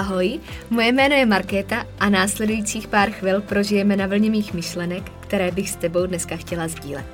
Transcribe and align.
Ahoj, 0.00 0.40
moje 0.70 0.92
jméno 0.92 1.14
je 1.14 1.26
Markéta 1.26 1.86
a 1.98 2.08
následujících 2.08 2.88
pár 2.88 3.10
chvil 3.10 3.40
prožijeme 3.40 3.96
na 3.96 4.06
vlně 4.06 4.30
mých 4.30 4.54
myšlenek, 4.54 5.02
které 5.20 5.50
bych 5.50 5.70
s 5.70 5.76
tebou 5.76 6.06
dneska 6.06 6.36
chtěla 6.36 6.68
sdílet. 6.68 7.06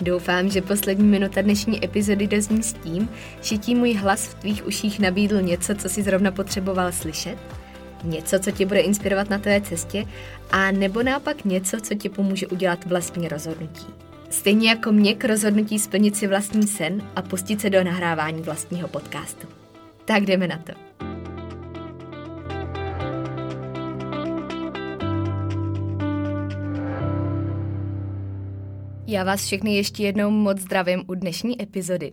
Doufám, 0.00 0.48
že 0.48 0.62
poslední 0.62 1.08
minuta 1.08 1.42
dnešní 1.42 1.84
epizody 1.84 2.26
dozní 2.26 2.62
s 2.62 2.72
tím, 2.72 3.08
že 3.42 3.58
ti 3.58 3.74
můj 3.74 3.94
hlas 3.94 4.26
v 4.26 4.34
tvých 4.34 4.66
uších 4.66 5.00
nabídl 5.00 5.42
něco, 5.42 5.74
co 5.74 5.88
si 5.88 6.02
zrovna 6.02 6.30
potřeboval 6.30 6.92
slyšet, 6.92 7.38
něco, 8.04 8.38
co 8.38 8.50
tě 8.50 8.66
bude 8.66 8.80
inspirovat 8.80 9.30
na 9.30 9.38
tvé 9.38 9.60
cestě, 9.60 10.06
a 10.50 10.70
nebo 10.70 11.02
naopak 11.02 11.44
něco, 11.44 11.80
co 11.80 11.94
ti 11.94 12.08
pomůže 12.08 12.46
udělat 12.46 12.86
vlastní 12.86 13.28
rozhodnutí. 13.28 13.86
Stejně 14.30 14.68
jako 14.68 14.92
mě 14.92 15.14
k 15.14 15.24
rozhodnutí 15.24 15.78
splnit 15.78 16.16
si 16.16 16.26
vlastní 16.26 16.66
sen 16.66 17.02
a 17.16 17.22
pustit 17.22 17.60
se 17.60 17.70
do 17.70 17.84
nahrávání 17.84 18.42
vlastního 18.42 18.88
podcastu. 18.88 19.46
Tak 20.04 20.22
jdeme 20.22 20.48
na 20.48 20.56
to. 20.56 20.91
Já 29.12 29.24
vás 29.24 29.44
všechny 29.44 29.76
ještě 29.76 30.02
jednou 30.02 30.30
moc 30.30 30.58
zdravím 30.58 31.04
u 31.06 31.14
dnešní 31.14 31.62
epizody. 31.62 32.12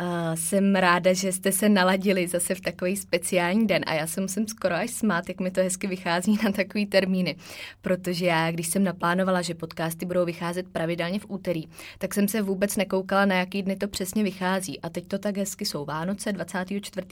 Uh, 0.00 0.34
jsem 0.34 0.74
ráda, 0.74 1.12
že 1.12 1.32
jste 1.32 1.52
se 1.52 1.68
naladili 1.68 2.28
zase 2.28 2.54
v 2.54 2.60
takový 2.60 2.96
speciální 2.96 3.66
den 3.66 3.82
a 3.86 3.94
já 3.94 4.06
se 4.06 4.20
musím 4.20 4.48
skoro 4.48 4.74
až 4.74 4.90
smát, 4.90 5.28
jak 5.28 5.40
mi 5.40 5.50
to 5.50 5.60
hezky 5.60 5.86
vychází 5.86 6.38
na 6.44 6.52
takový 6.52 6.86
termíny, 6.86 7.36
protože 7.82 8.26
já, 8.26 8.50
když 8.50 8.66
jsem 8.66 8.84
naplánovala, 8.84 9.42
že 9.42 9.54
podcasty 9.54 10.06
budou 10.06 10.24
vycházet 10.24 10.68
pravidelně 10.68 11.18
v 11.18 11.26
úterý, 11.28 11.64
tak 11.98 12.14
jsem 12.14 12.28
se 12.28 12.42
vůbec 12.42 12.76
nekoukala, 12.76 13.24
na 13.24 13.34
jaký 13.34 13.62
dny 13.62 13.76
to 13.76 13.88
přesně 13.88 14.22
vychází 14.22 14.80
a 14.80 14.88
teď 14.88 15.06
to 15.06 15.18
tak 15.18 15.36
hezky 15.36 15.64
jsou 15.64 15.84
Vánoce 15.84 16.32
24. 16.32 17.06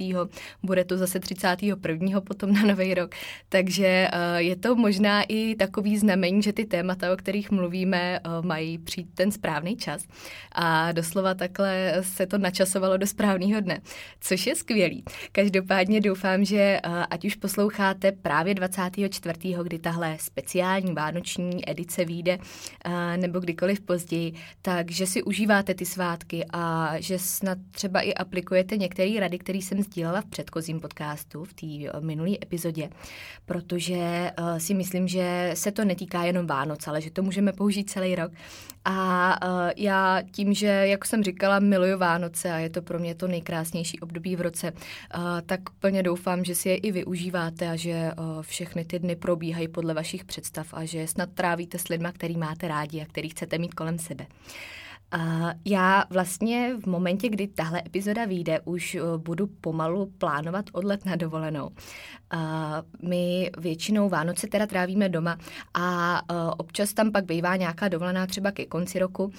bude 0.63 0.85
to 0.85 0.97
zase 0.97 1.21
31. 1.21 2.21
potom 2.21 2.53
na 2.53 2.63
Nový 2.63 2.95
rok, 2.95 3.15
takže 3.49 4.09
uh, 4.13 4.37
je 4.37 4.57
to 4.57 4.77
možná 4.77 5.23
i 5.23 5.55
takový 5.55 5.99
znamení, 5.99 6.43
že 6.43 6.53
ty 6.53 6.65
témata, 6.65 7.13
o 7.13 7.17
kterých 7.17 7.51
mluvíme, 7.51 8.21
uh, 8.27 8.47
mají 8.47 8.79
přijít 8.79 9.09
ten 9.15 9.33
správný 9.33 9.77
čas 9.77 10.05
a 10.53 10.93
doslova 10.93 11.35
takhle 11.35 11.95
se 12.01 12.27
to 12.27 12.39
načas 12.39 12.72
zapasovalo 12.73 12.97
do 12.97 13.07
správného 13.07 13.61
dne, 13.61 13.81
což 14.21 14.47
je 14.47 14.57
skvělý. 14.57 15.05
Každopádně 15.33 16.01
doufám, 16.01 16.45
že 16.45 16.57
eh, 16.57 16.81
ať 17.11 17.25
už 17.25 17.35
posloucháte 17.35 18.13
právě 18.13 18.55
24., 18.55 19.35
kdy 19.63 19.79
tahle 19.79 20.17
speciální 20.21 20.93
vánoční 20.95 21.71
edice 21.71 22.05
vyjde, 22.05 22.39
eh, 22.85 23.17
nebo 23.17 23.41
kdykoliv 23.41 23.81
později, 23.81 24.33
takže 24.63 25.07
si 25.07 25.23
užíváte 25.23 25.75
ty 25.75 25.85
svátky 25.85 26.45
a 26.53 26.95
že 26.99 27.19
snad 27.19 27.59
třeba 27.71 28.01
i 28.01 28.15
aplikujete 28.15 28.77
některé 28.77 29.21
rady, 29.21 29.39
které 29.39 29.59
jsem 29.59 29.83
sdílela 29.83 30.21
v 30.21 30.27
předchozím 30.27 30.81
podcastu, 30.81 31.45
v 31.45 31.55
té 31.55 31.67
eh, 31.67 32.01
minulé 32.01 32.37
epizodě, 32.43 32.89
protože 33.47 34.31
si 34.59 34.75
myslím, 34.75 35.09
že 35.09 35.51
se 35.55 35.73
to 35.73 35.85
netýká 35.85 36.25
jenom 36.25 36.47
Vánoc, 36.47 36.89
ale 36.89 37.01
že 37.01 37.11
to 37.11 37.23
můžeme 37.23 37.53
použít 37.53 37.91
celý 37.91 38.15
rok. 38.15 38.33
A 38.85 39.39
já 39.77 40.23
tím, 40.33 40.55
že, 40.55 40.67
jak 40.67 41.05
jsem 41.05 41.23
říkala, 41.23 41.59
miluju 41.59 41.99
Vánoce 41.99 42.53
a 42.53 42.59
je 42.63 42.71
to 42.71 42.83
pro 42.83 42.99
mě 42.99 43.15
to 43.15 43.29
nejkrásnější 43.29 44.01
období 44.01 44.37
v 44.37 44.41
roce, 44.41 44.73
tak 45.47 45.61
plně 45.71 46.03
doufám, 46.03 46.45
že 46.45 46.55
si 46.55 46.69
je 46.69 46.77
i 46.77 46.93
využíváte 46.93 47.69
a 47.69 47.77
že 47.77 48.11
všechny 48.41 48.85
ty 48.85 48.99
dny 48.99 49.17
probíhají 49.17 49.69
podle 49.69 49.95
vašich 49.95 50.25
představ 50.25 50.67
a 50.73 50.85
že 50.85 51.07
snad 51.07 51.31
trávíte 51.35 51.79
s 51.79 51.89
lidmi, 51.89 52.09
který 52.13 52.37
máte 52.37 52.69
rádi 52.69 53.01
a 53.01 53.07
který 53.07 53.29
chcete 53.29 53.59
mít 53.59 53.75
kolem 53.75 53.99
sebe. 53.99 54.27
Uh, 55.15 55.51
já 55.65 56.05
vlastně 56.11 56.75
v 56.83 56.87
momentě, 56.87 57.29
kdy 57.29 57.49
tahle 57.49 57.83
epizoda 57.87 58.25
vyjde, 58.25 58.61
už 58.65 58.95
uh, 58.95 59.23
budu 59.23 59.47
pomalu 59.47 60.13
plánovat 60.19 60.65
odlet 60.73 61.05
na 61.05 61.17
dovolenou. 61.17 61.69
Uh, 62.35 62.41
my 63.09 63.51
většinou 63.59 64.09
Vánoce 64.09 64.47
teda 64.47 64.67
trávíme 64.67 65.09
doma 65.09 65.37
a 65.75 66.21
uh, 66.23 66.37
občas 66.57 66.95
tam 66.95 67.13
pak 67.13 67.25
bývá 67.25 67.57
nějaká 67.57 67.89
dovolená 67.89 68.27
třeba 68.27 68.51
ke 68.51 68.67
konci 68.67 68.99
roku. 68.99 69.33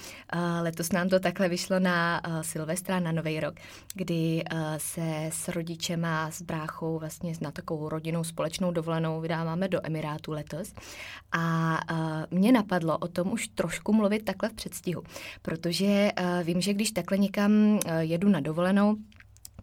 Letos 0.60 0.92
nám 0.92 1.08
to 1.08 1.20
takhle 1.20 1.48
vyšlo 1.48 1.78
na 1.78 2.20
uh, 2.26 2.40
Silvestra, 2.40 3.00
na 3.00 3.12
Nový 3.12 3.40
rok, 3.40 3.54
kdy 3.94 4.44
se 4.76 5.30
s 5.32 5.48
rodičema, 5.48 6.30
s 6.30 6.42
bráchou 6.42 6.98
vlastně 6.98 7.32
na 7.40 7.50
takovou 7.50 7.88
rodinou 7.88 8.24
společnou 8.24 8.70
dovolenou 8.72 9.20
vydáváme 9.20 9.68
do 9.68 9.80
Emirátu 9.82 10.32
letos. 10.32 10.74
A 11.32 11.78
mě 12.30 12.52
napadlo 12.52 12.98
o 12.98 13.08
tom 13.08 13.32
už 13.32 13.48
trošku 13.48 13.92
mluvit 13.92 14.24
takhle 14.24 14.48
v 14.48 14.52
předstihu, 14.52 15.02
uh, 16.20 16.42
vím, 16.42 16.60
že 16.60 16.74
když 16.74 16.90
takhle 16.90 17.18
někam 17.18 17.52
uh, 17.52 17.80
jedu 17.98 18.28
na 18.28 18.40
dovolenou, 18.40 18.96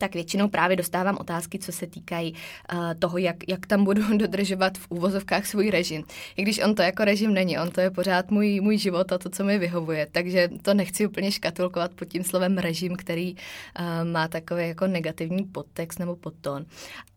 tak 0.01 0.13
většinou 0.13 0.49
právě 0.49 0.77
dostávám 0.77 1.17
otázky, 1.19 1.59
co 1.59 1.71
se 1.71 1.87
týkají 1.87 2.33
uh, 2.33 2.93
toho, 2.99 3.17
jak, 3.17 3.35
jak 3.47 3.67
tam 3.67 3.83
budu 3.83 4.17
dodržovat 4.17 4.77
v 4.77 4.85
úvozovkách 4.89 5.45
svůj 5.45 5.69
režim. 5.69 6.03
I 6.37 6.41
když 6.41 6.59
on 6.59 6.75
to 6.75 6.81
jako 6.81 7.05
režim 7.05 7.33
není, 7.33 7.59
on 7.59 7.69
to 7.71 7.81
je 7.81 7.91
pořád 7.91 8.31
můj, 8.31 8.61
můj 8.61 8.77
život 8.77 9.11
a 9.11 9.17
to, 9.17 9.29
co 9.29 9.43
mi 9.43 9.57
vyhovuje. 9.59 10.07
Takže 10.11 10.49
to 10.61 10.73
nechci 10.73 11.07
úplně 11.07 11.31
škatulkovat 11.31 11.93
pod 11.93 12.05
tím 12.05 12.23
slovem 12.23 12.57
režim, 12.57 12.95
který 12.95 13.33
uh, 13.33 14.11
má 14.11 14.27
takový 14.27 14.67
jako 14.67 14.87
negativní 14.87 15.43
podtext 15.43 15.99
nebo 15.99 16.15
podtón. 16.15 16.65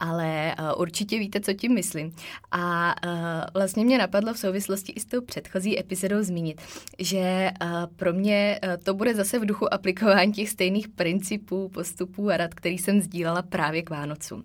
Ale 0.00 0.54
uh, 0.58 0.80
určitě 0.80 1.18
víte, 1.18 1.40
co 1.40 1.52
tím 1.52 1.74
myslím. 1.74 2.14
A 2.52 2.94
uh, 3.06 3.12
vlastně 3.54 3.84
mě 3.84 3.98
napadlo 3.98 4.34
v 4.34 4.38
souvislosti 4.38 4.92
i 4.92 5.00
s 5.00 5.04
tou 5.04 5.20
předchozí 5.20 5.80
epizodou 5.80 6.22
zmínit, 6.22 6.62
že 6.98 7.50
uh, 7.62 7.68
pro 7.96 8.12
mě 8.12 8.60
uh, 8.62 8.76
to 8.84 8.94
bude 8.94 9.14
zase 9.14 9.38
v 9.38 9.46
duchu 9.46 9.74
aplikování 9.74 10.32
těch 10.32 10.48
stejných 10.48 10.88
principů, 10.88 11.68
postupů 11.68 12.30
a 12.30 12.36
rad, 12.36 12.54
který 12.54 12.73
který 12.74 12.84
jsem 12.84 13.00
sdílela 13.00 13.42
právě 13.42 13.82
k 13.82 13.90
Vánocům. 13.90 14.44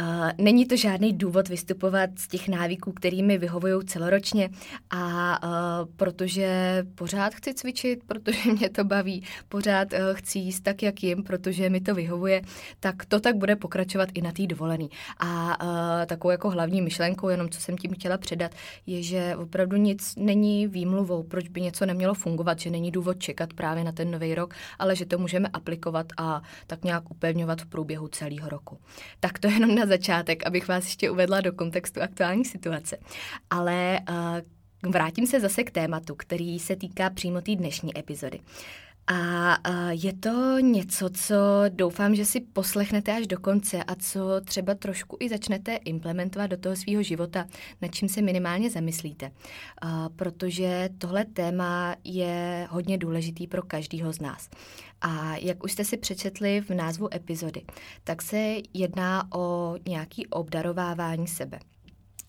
Uh, 0.00 0.30
není 0.38 0.66
to 0.66 0.76
žádný 0.76 1.12
důvod 1.12 1.48
vystupovat 1.48 2.10
z 2.18 2.28
těch 2.28 2.48
návyků, 2.48 2.92
kterými 2.92 3.38
vyhovují 3.38 3.86
celoročně 3.86 4.50
a 4.90 5.38
uh, 5.42 5.50
protože 5.96 6.82
pořád 6.94 7.34
chci 7.34 7.54
cvičit, 7.54 8.04
protože 8.06 8.52
mě 8.52 8.70
to 8.70 8.84
baví, 8.84 9.22
pořád 9.48 9.92
uh, 9.92 9.98
chci 10.12 10.38
jíst 10.38 10.60
tak, 10.60 10.82
jak 10.82 11.02
jim, 11.02 11.22
protože 11.22 11.70
mi 11.70 11.80
to 11.80 11.94
vyhovuje, 11.94 12.42
tak 12.80 13.04
to 13.04 13.20
tak 13.20 13.36
bude 13.36 13.56
pokračovat 13.56 14.08
i 14.14 14.22
na 14.22 14.32
té 14.32 14.46
dovolený. 14.46 14.90
A 15.18 15.62
uh, 15.62 16.06
takovou 16.06 16.30
jako 16.30 16.50
hlavní 16.50 16.82
myšlenkou, 16.82 17.28
jenom 17.28 17.48
co 17.48 17.60
jsem 17.60 17.76
tím 17.76 17.94
chtěla 17.94 18.18
předat, 18.18 18.54
je, 18.86 19.02
že 19.02 19.36
opravdu 19.36 19.76
nic 19.76 20.14
není 20.16 20.66
výmluvou, 20.66 21.22
proč 21.22 21.48
by 21.48 21.60
něco 21.60 21.86
nemělo 21.86 22.14
fungovat, 22.14 22.58
že 22.58 22.70
není 22.70 22.90
důvod 22.90 23.18
čekat 23.18 23.52
právě 23.52 23.84
na 23.84 23.92
ten 23.92 24.10
nový 24.10 24.34
rok, 24.34 24.54
ale 24.78 24.96
že 24.96 25.06
to 25.06 25.18
můžeme 25.18 25.48
aplikovat 25.52 26.06
a 26.16 26.42
tak 26.66 26.84
nějak 26.84 27.10
upevňovat 27.10 27.60
v 27.62 27.66
průběhu 27.66 28.08
celého 28.08 28.48
roku. 28.48 28.78
Tak 29.20 29.38
to 29.38 29.48
jenom 29.48 29.74
na 29.74 29.87
začátek, 29.88 30.46
abych 30.46 30.68
vás 30.68 30.84
ještě 30.84 31.10
uvedla 31.10 31.40
do 31.40 31.52
kontextu 31.52 32.02
aktuální 32.02 32.44
situace. 32.44 32.98
Ale 33.50 34.00
uh, 34.82 34.90
vrátím 34.90 35.26
se 35.26 35.40
zase 35.40 35.64
k 35.64 35.70
tématu, 35.70 36.14
který 36.14 36.58
se 36.58 36.76
týká 36.76 37.10
přímo 37.10 37.40
té 37.40 37.56
dnešní 37.56 37.98
epizody. 37.98 38.40
A 39.10 39.58
je 39.90 40.12
to 40.12 40.58
něco, 40.58 41.10
co 41.10 41.36
doufám, 41.68 42.14
že 42.14 42.24
si 42.24 42.40
poslechnete 42.40 43.16
až 43.16 43.26
do 43.26 43.38
konce 43.38 43.84
a 43.84 43.94
co 43.94 44.20
třeba 44.44 44.74
trošku 44.74 45.16
i 45.20 45.28
začnete 45.28 45.74
implementovat 45.74 46.46
do 46.46 46.56
toho 46.56 46.76
svého 46.76 47.02
života, 47.02 47.46
nad 47.82 47.94
čím 47.94 48.08
se 48.08 48.22
minimálně 48.22 48.70
zamyslíte. 48.70 49.30
Protože 50.16 50.88
tohle 50.98 51.24
téma 51.24 51.96
je 52.04 52.66
hodně 52.70 52.98
důležitý 52.98 53.46
pro 53.46 53.62
každého 53.62 54.12
z 54.12 54.20
nás. 54.20 54.48
A 55.00 55.36
jak 55.36 55.64
už 55.64 55.72
jste 55.72 55.84
si 55.84 55.96
přečetli 55.96 56.60
v 56.60 56.70
názvu 56.70 57.14
epizody, 57.14 57.62
tak 58.04 58.22
se 58.22 58.56
jedná 58.74 59.32
o 59.34 59.74
nějaký 59.88 60.26
obdarovávání 60.26 61.26
sebe. 61.26 61.58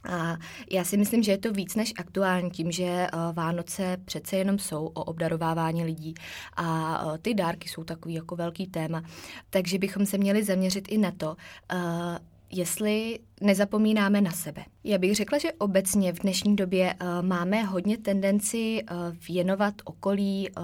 A 0.04 0.38
já 0.72 0.84
si 0.84 0.98
myslím, 0.98 1.24
že 1.24 1.32
je 1.32 1.38
to 1.38 1.52
víc 1.52 1.76
než 1.76 1.94
aktuální 1.98 2.52
tím, 2.52 2.72
že 2.72 2.84
eh, 2.84 3.10
Vánoce 3.34 3.98
přece 4.06 4.38
jenom 4.38 4.60
jsou 4.60 4.86
o 4.86 5.04
obdarovávání 5.04 5.84
lidí 5.84 6.14
a 6.56 7.02
eh, 7.04 7.18
ty 7.18 7.34
dárky 7.34 7.70
jsou 7.70 7.84
takový 7.84 8.14
jako 8.14 8.36
velký 8.36 8.68
téma. 8.68 9.04
Takže 9.50 9.80
bychom 9.80 10.06
se 10.06 10.18
měli 10.18 10.44
zaměřit 10.44 10.88
i 10.88 10.98
na 10.98 11.12
to, 11.12 11.36
eh, 11.72 12.20
jestli 12.52 13.20
nezapomínáme 13.42 14.22
na 14.22 14.32
sebe. 14.32 14.66
Já 14.84 14.98
bych 14.98 15.16
řekla, 15.16 15.38
že 15.38 15.52
obecně 15.52 16.14
v 16.14 16.20
dnešní 16.20 16.56
době 16.56 16.94
uh, 16.94 17.28
máme 17.28 17.64
hodně 17.64 17.98
tendenci 17.98 18.84
uh, 18.92 18.98
věnovat 19.28 19.74
okolí 19.84 20.50
uh, 20.50 20.64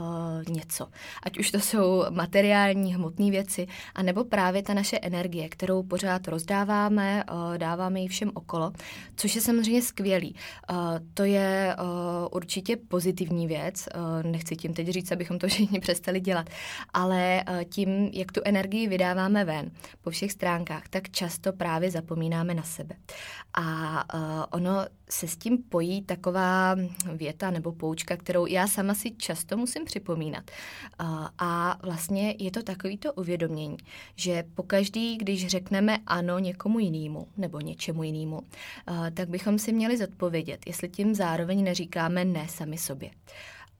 něco. 0.53 0.87
Ať 1.23 1.37
už 1.37 1.51
to 1.51 1.59
jsou 1.59 2.05
materiální, 2.09 2.95
hmotné 2.95 3.31
věci, 3.31 3.67
anebo 3.95 4.23
právě 4.23 4.63
ta 4.63 4.73
naše 4.73 4.99
energie, 4.99 5.49
kterou 5.49 5.83
pořád 5.83 6.27
rozdáváme, 6.27 7.23
dáváme 7.57 7.99
ji 7.99 8.07
všem 8.07 8.31
okolo, 8.33 8.71
což 9.15 9.35
je 9.35 9.41
samozřejmě 9.41 9.81
skvělý. 9.81 10.35
To 11.13 11.23
je 11.23 11.75
určitě 12.31 12.75
pozitivní 12.75 13.47
věc. 13.47 13.89
Nechci 14.23 14.55
tím 14.55 14.73
teď 14.73 14.87
říct, 14.87 15.11
abychom 15.11 15.39
to 15.39 15.47
všichni 15.55 15.79
přestali 15.79 16.19
dělat, 16.19 16.49
ale 16.93 17.43
tím, 17.69 18.09
jak 18.13 18.31
tu 18.31 18.41
energii 18.45 18.87
vydáváme 18.87 19.45
ven 19.45 19.71
po 20.01 20.09
všech 20.09 20.31
stránkách, 20.31 20.87
tak 20.89 21.09
často 21.09 21.53
právě 21.53 21.91
zapomínáme 21.91 22.53
na 22.53 22.63
sebe. 22.65 22.95
A 23.53 23.63
uh, 24.13 24.45
ono 24.51 24.85
se 25.09 25.27
s 25.27 25.37
tím 25.37 25.57
pojí 25.57 26.01
taková 26.01 26.75
věta 27.13 27.51
nebo 27.51 27.71
poučka, 27.71 28.17
kterou 28.17 28.45
já 28.45 28.67
sama 28.67 28.93
si 28.93 29.11
často 29.11 29.57
musím 29.57 29.85
připomínat. 29.85 30.51
Uh, 31.01 31.27
a 31.37 31.79
vlastně 31.83 32.35
je 32.39 32.51
to 32.51 32.63
takovýto 32.63 33.13
uvědomění, 33.13 33.77
že 34.15 34.43
pokaždý, 34.55 35.17
když 35.17 35.47
řekneme 35.47 35.97
ano 36.07 36.39
někomu 36.39 36.79
jinému 36.79 37.27
nebo 37.37 37.59
něčemu 37.59 38.03
jinému, 38.03 38.37
uh, 38.37 39.09
tak 39.13 39.29
bychom 39.29 39.59
si 39.59 39.73
měli 39.73 39.97
zodpovědět, 39.97 40.59
jestli 40.67 40.89
tím 40.89 41.15
zároveň 41.15 41.63
neříkáme 41.63 42.25
ne 42.25 42.47
sami 42.49 42.77
sobě. 42.77 43.11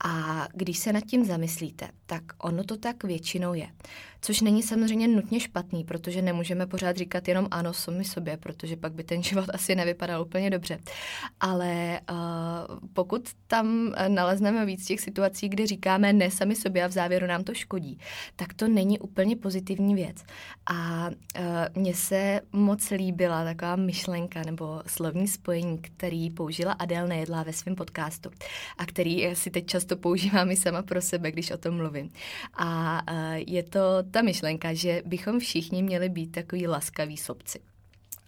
A 0.04 0.48
když 0.54 0.78
se 0.78 0.94
nad 0.94 1.04
tím 1.04 1.26
zamyslíte, 1.26 1.90
tak 2.06 2.24
ono 2.38 2.64
to 2.64 2.78
tak 2.78 3.04
většinou 3.04 3.54
je. 3.54 3.68
Což 4.26 4.42
není 4.42 4.64
samozřejmě 4.64 5.08
nutně 5.08 5.40
špatný, 5.40 5.84
protože 5.84 6.22
nemůžeme 6.22 6.68
pořád 6.68 6.98
říkat 6.98 7.28
jenom 7.28 7.48
ano 7.52 7.74
sami 7.74 8.06
sobě, 8.06 8.38
protože 8.38 8.78
pak 8.78 8.94
by 8.94 9.04
ten 9.04 9.24
život 9.24 9.46
asi 9.54 9.76
nevypadal 9.76 10.22
úplně 10.22 10.50
dobře. 10.50 10.80
Ale 11.40 12.02
uh, 12.12 12.18
pokud 12.94 13.30
tam 13.48 13.94
nalezneme 14.08 14.66
víc 14.66 14.86
těch 14.86 15.00
situací, 15.00 15.50
kde 15.50 15.68
říkáme 15.68 16.14
ne 16.14 16.32
sami 16.32 16.56
sobě 16.56 16.84
a 16.84 16.88
v 16.88 16.92
závěru 16.92 17.28
nám 17.28 17.44
to 17.44 17.54
škodí, 17.54 18.00
tak 18.36 18.54
to 18.54 18.68
není 18.68 19.00
úplně 19.00 19.36
pozitivní 19.36 19.96
věc. 19.96 20.24
A 20.74 21.10
uh, 21.10 21.46
mně 21.82 21.94
se 21.94 22.42
moc 22.52 22.90
líbila 22.90 23.44
taková 23.44 23.76
myšlenka 23.76 24.42
nebo 24.46 24.82
slovní 24.88 25.28
spojení, 25.28 25.78
který 25.78 26.30
použila 26.30 26.72
Adel 26.74 27.08
Nejedlá 27.08 27.44
ve 27.44 27.54
svém 27.54 27.76
podcastu 27.76 28.30
a 28.78 28.86
který 28.86 29.36
si 29.36 29.52
teď 29.52 29.66
často 29.86 30.02
používám 30.02 30.52
i 30.52 30.56
sama 30.56 30.82
pro 30.82 31.02
sebe, 31.02 31.32
když 31.32 31.52
o 31.52 31.58
tom 31.58 31.76
mluvím. 31.76 32.10
A 32.58 33.02
uh, 33.12 33.18
je 33.48 33.64
to 33.64 33.80
ta 34.12 34.22
myšlenka, 34.22 34.74
že 34.74 35.02
bychom 35.06 35.40
všichni 35.40 35.84
měli 35.84 36.10
být 36.10 36.32
takový 36.32 36.68
laskaví 36.68 37.18
sobci. 37.18 37.60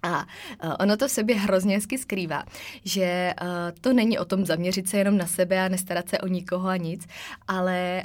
A 0.04 0.22
uh, 0.64 0.74
ono 0.80 0.98
to 0.98 1.08
v 1.08 1.12
sobě 1.12 1.36
hrozně 1.36 1.76
hezky 1.76 1.98
skrývá, 1.98 2.44
že 2.86 3.34
uh, 3.42 3.48
to 3.82 3.94
není 3.94 4.20
o 4.20 4.26
tom 4.26 4.46
zaměřit 4.46 4.90
se 4.90 4.98
jenom 4.98 5.18
na 5.18 5.26
sebe 5.26 5.66
a 5.66 5.68
nestarat 5.68 6.10
se 6.10 6.20
o 6.20 6.28
nikoho 6.28 6.70
a 6.70 6.78
nic, 6.78 7.08
ale 7.48 8.04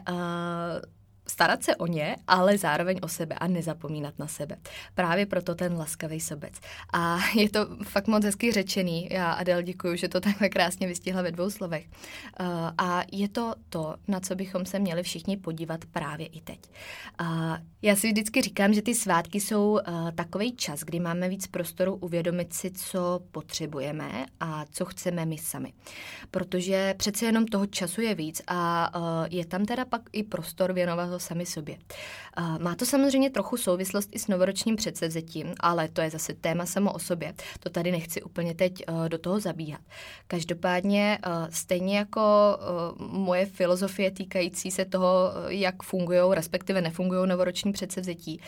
starat 1.28 1.64
se 1.64 1.76
o 1.76 1.86
ně, 1.86 2.16
ale 2.26 2.58
zároveň 2.58 2.98
o 3.02 3.08
sebe 3.08 3.34
a 3.34 3.46
nezapomínat 3.46 4.18
na 4.18 4.26
sebe. 4.26 4.56
Právě 4.94 5.26
proto 5.26 5.54
ten 5.54 5.76
laskavý 5.76 6.20
sobec. 6.20 6.54
A 6.92 7.18
je 7.34 7.50
to 7.50 7.66
fakt 7.84 8.06
moc 8.06 8.24
hezky 8.24 8.52
řečený. 8.52 9.08
Já 9.10 9.32
Adel 9.32 9.62
děkuji, 9.62 9.96
že 9.96 10.08
to 10.08 10.20
takhle 10.20 10.48
krásně 10.48 10.86
vystihla 10.86 11.22
ve 11.22 11.32
dvou 11.32 11.50
slovech. 11.50 11.86
Uh, 12.40 12.46
a 12.78 13.02
je 13.12 13.28
to 13.28 13.54
to, 13.68 13.94
na 14.08 14.20
co 14.20 14.34
bychom 14.34 14.66
se 14.66 14.78
měli 14.78 15.02
všichni 15.02 15.36
podívat 15.36 15.80
právě 15.84 16.26
i 16.26 16.40
teď. 16.40 16.60
Uh, 17.20 17.56
já 17.82 17.96
si 17.96 18.08
vždycky 18.08 18.42
říkám, 18.42 18.74
že 18.74 18.82
ty 18.82 18.94
svátky 18.94 19.40
jsou 19.40 19.70
uh, 19.72 20.10
takový 20.10 20.56
čas, 20.56 20.80
kdy 20.80 21.00
máme 21.00 21.28
víc 21.28 21.46
prostoru 21.46 21.94
uvědomit 21.94 22.52
si, 22.52 22.70
co 22.70 23.20
potřebujeme 23.30 24.26
a 24.40 24.64
co 24.70 24.84
chceme 24.84 25.26
my 25.26 25.38
sami. 25.38 25.72
Protože 26.30 26.94
přece 26.96 27.26
jenom 27.26 27.46
toho 27.46 27.66
času 27.66 28.00
je 28.00 28.14
víc 28.14 28.42
a 28.48 28.92
je 29.30 29.46
tam 29.46 29.64
teda 29.64 29.84
pak 29.84 30.02
i 30.12 30.22
prostor 30.22 30.72
věnovat 30.72 31.11
ho 31.12 31.18
sami 31.18 31.46
sobě. 31.46 31.76
Uh, 32.38 32.58
má 32.58 32.74
to 32.74 32.86
samozřejmě 32.86 33.30
trochu 33.30 33.56
souvislost 33.56 34.08
i 34.12 34.18
s 34.18 34.28
novoročním 34.28 34.76
předsevzetím, 34.76 35.54
ale 35.60 35.88
to 35.88 36.00
je 36.00 36.10
zase 36.10 36.34
téma 36.34 36.66
samo 36.66 36.92
o 36.92 36.98
sobě. 36.98 37.34
To 37.60 37.70
tady 37.70 37.92
nechci 37.92 38.22
úplně 38.22 38.54
teď 38.54 38.82
uh, 38.88 39.08
do 39.08 39.18
toho 39.18 39.40
zabíhat. 39.40 39.80
Každopádně 40.26 41.18
uh, 41.26 41.32
stejně 41.50 41.98
jako 41.98 42.22
moje 42.98 43.46
filozofie 43.46 44.10
týkající 44.10 44.70
se 44.70 44.84
toho, 44.84 45.32
jak 45.48 45.82
fungují, 45.82 46.20
respektive 46.30 46.80
nefungují 46.80 47.28
novoroční 47.28 47.72
předsevzetí, 47.72 48.40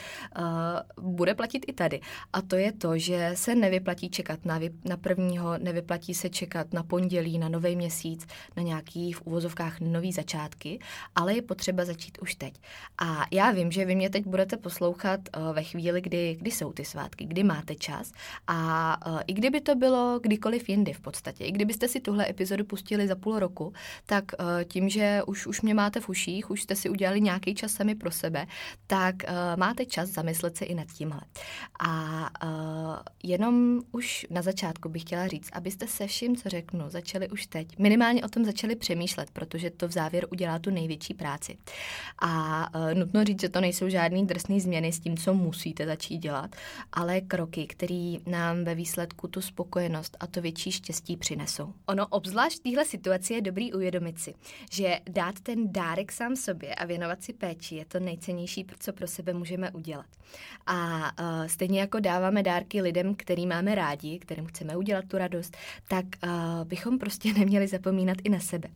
bude 1.00 1.34
platit 1.34 1.64
i 1.68 1.72
tady. 1.72 2.00
A 2.32 2.42
to 2.42 2.56
je 2.56 2.72
to, 2.72 2.98
že 2.98 3.30
se 3.34 3.54
nevyplatí 3.54 4.10
čekat 4.10 4.44
na, 4.44 4.60
na 4.84 4.96
prvního, 4.96 5.58
nevyplatí 5.58 6.14
se 6.14 6.28
čekat 6.28 6.72
na 6.72 6.82
pondělí, 6.82 7.38
na 7.38 7.48
nový 7.48 7.76
měsíc, 7.76 8.26
na 8.56 8.62
nějaký 8.62 9.12
v 9.12 9.22
uvozovkách 9.24 9.80
nový 9.80 10.12
začátky, 10.12 10.78
ale 11.14 11.34
je 11.34 11.42
potřeba 11.42 11.84
začít 11.84 12.18
už 12.22 12.34
teď. 12.34 12.53
A 12.98 13.26
já 13.30 13.50
vím, 13.50 13.72
že 13.72 13.84
vy 13.84 13.94
mě 13.94 14.10
teď 14.10 14.26
budete 14.26 14.56
poslouchat 14.56 15.20
uh, 15.36 15.54
ve 15.54 15.62
chvíli, 15.62 16.00
kdy, 16.00 16.36
kdy 16.40 16.50
jsou 16.50 16.72
ty 16.72 16.84
svátky, 16.84 17.24
kdy 17.24 17.42
máte 17.44 17.74
čas 17.74 18.12
a 18.46 18.98
uh, 19.06 19.20
i 19.26 19.32
kdyby 19.32 19.60
to 19.60 19.74
bylo 19.74 20.20
kdykoliv 20.22 20.68
jindy 20.68 20.92
v 20.92 21.00
podstatě, 21.00 21.44
i 21.44 21.52
kdybyste 21.52 21.88
si 21.88 22.00
tuhle 22.00 22.30
epizodu 22.30 22.64
pustili 22.64 23.08
za 23.08 23.16
půl 23.16 23.38
roku, 23.38 23.72
tak 24.06 24.24
uh, 24.38 24.46
tím, 24.64 24.88
že 24.88 25.22
už, 25.26 25.46
už 25.46 25.60
mě 25.62 25.74
máte 25.74 26.00
v 26.00 26.08
uších, 26.08 26.50
už 26.50 26.62
jste 26.62 26.76
si 26.76 26.90
udělali 26.90 27.20
nějaký 27.20 27.54
čas 27.54 27.72
sami 27.72 27.94
pro 27.94 28.10
sebe, 28.10 28.46
tak 28.86 29.14
máte 29.56 29.86
čas 29.86 30.08
zamyslet 30.08 30.56
se 30.56 30.64
i 30.64 30.74
nad 30.74 30.88
tímhle. 30.88 31.20
A 31.86 32.30
jenom 33.22 33.80
už 33.92 34.26
na 34.30 34.42
začátku 34.42 34.88
bych 34.88 35.02
chtěla 35.02 35.28
říct, 35.28 35.50
abyste 35.52 35.86
se 35.86 36.06
vším, 36.06 36.36
co 36.36 36.48
řeknu, 36.48 36.84
začali 36.88 37.28
už 37.28 37.46
teď. 37.46 37.78
Minimálně 37.78 38.24
o 38.24 38.28
tom 38.28 38.44
začali 38.44 38.76
přemýšlet, 38.76 39.30
protože 39.30 39.70
to 39.70 39.88
v 39.88 39.92
závěru 39.92 40.28
udělá 40.28 40.58
tu 40.58 40.70
největší 40.70 41.14
práci. 41.14 41.56
A 42.18 42.43
uh, 42.74 42.94
nutno 42.94 43.24
říct, 43.24 43.40
že 43.40 43.48
to 43.48 43.60
nejsou 43.60 43.88
žádné 43.88 44.24
drsné 44.24 44.60
změny 44.60 44.92
s 44.92 45.00
tím, 45.00 45.16
co 45.16 45.34
musíte 45.34 45.86
začít 45.86 46.18
dělat, 46.18 46.56
ale 46.92 47.20
kroky, 47.20 47.66
které 47.66 48.14
nám 48.26 48.64
ve 48.64 48.74
výsledku 48.74 49.28
tu 49.28 49.40
spokojenost 49.40 50.16
a 50.20 50.26
to 50.26 50.40
větší 50.40 50.72
štěstí 50.72 51.16
přinesou. 51.16 51.72
Ono 51.86 52.06
obzvlášť 52.06 52.58
v 52.58 52.62
téhle 52.62 52.84
situaci 52.84 53.34
je 53.34 53.40
dobrý 53.40 53.72
uvědomit 53.72 54.18
si, 54.18 54.34
že 54.72 55.00
dát 55.08 55.40
ten 55.40 55.72
dárek 55.72 56.12
sám 56.12 56.36
sobě 56.36 56.74
a 56.74 56.84
věnovat 56.84 57.22
si 57.22 57.32
péči 57.32 57.74
je 57.74 57.84
to 57.84 58.00
nejcennější, 58.00 58.66
co 58.78 58.92
pro 58.92 59.06
sebe 59.06 59.32
můžeme 59.32 59.70
udělat. 59.70 60.06
A 60.66 61.10
uh, 61.20 61.46
stejně 61.46 61.80
jako 61.80 62.00
dáváme 62.00 62.42
dárky 62.42 62.82
lidem, 62.82 63.14
který 63.14 63.46
máme 63.46 63.74
rádi, 63.74 64.18
kterým 64.18 64.46
chceme 64.46 64.76
udělat 64.76 65.04
tu 65.08 65.18
radost, 65.18 65.56
tak 65.88 66.04
uh, 66.24 66.30
bychom 66.64 66.98
prostě 66.98 67.32
neměli 67.38 67.66
zapomínat 67.66 68.16
i 68.24 68.28
na 68.28 68.40
sebe. 68.40 68.68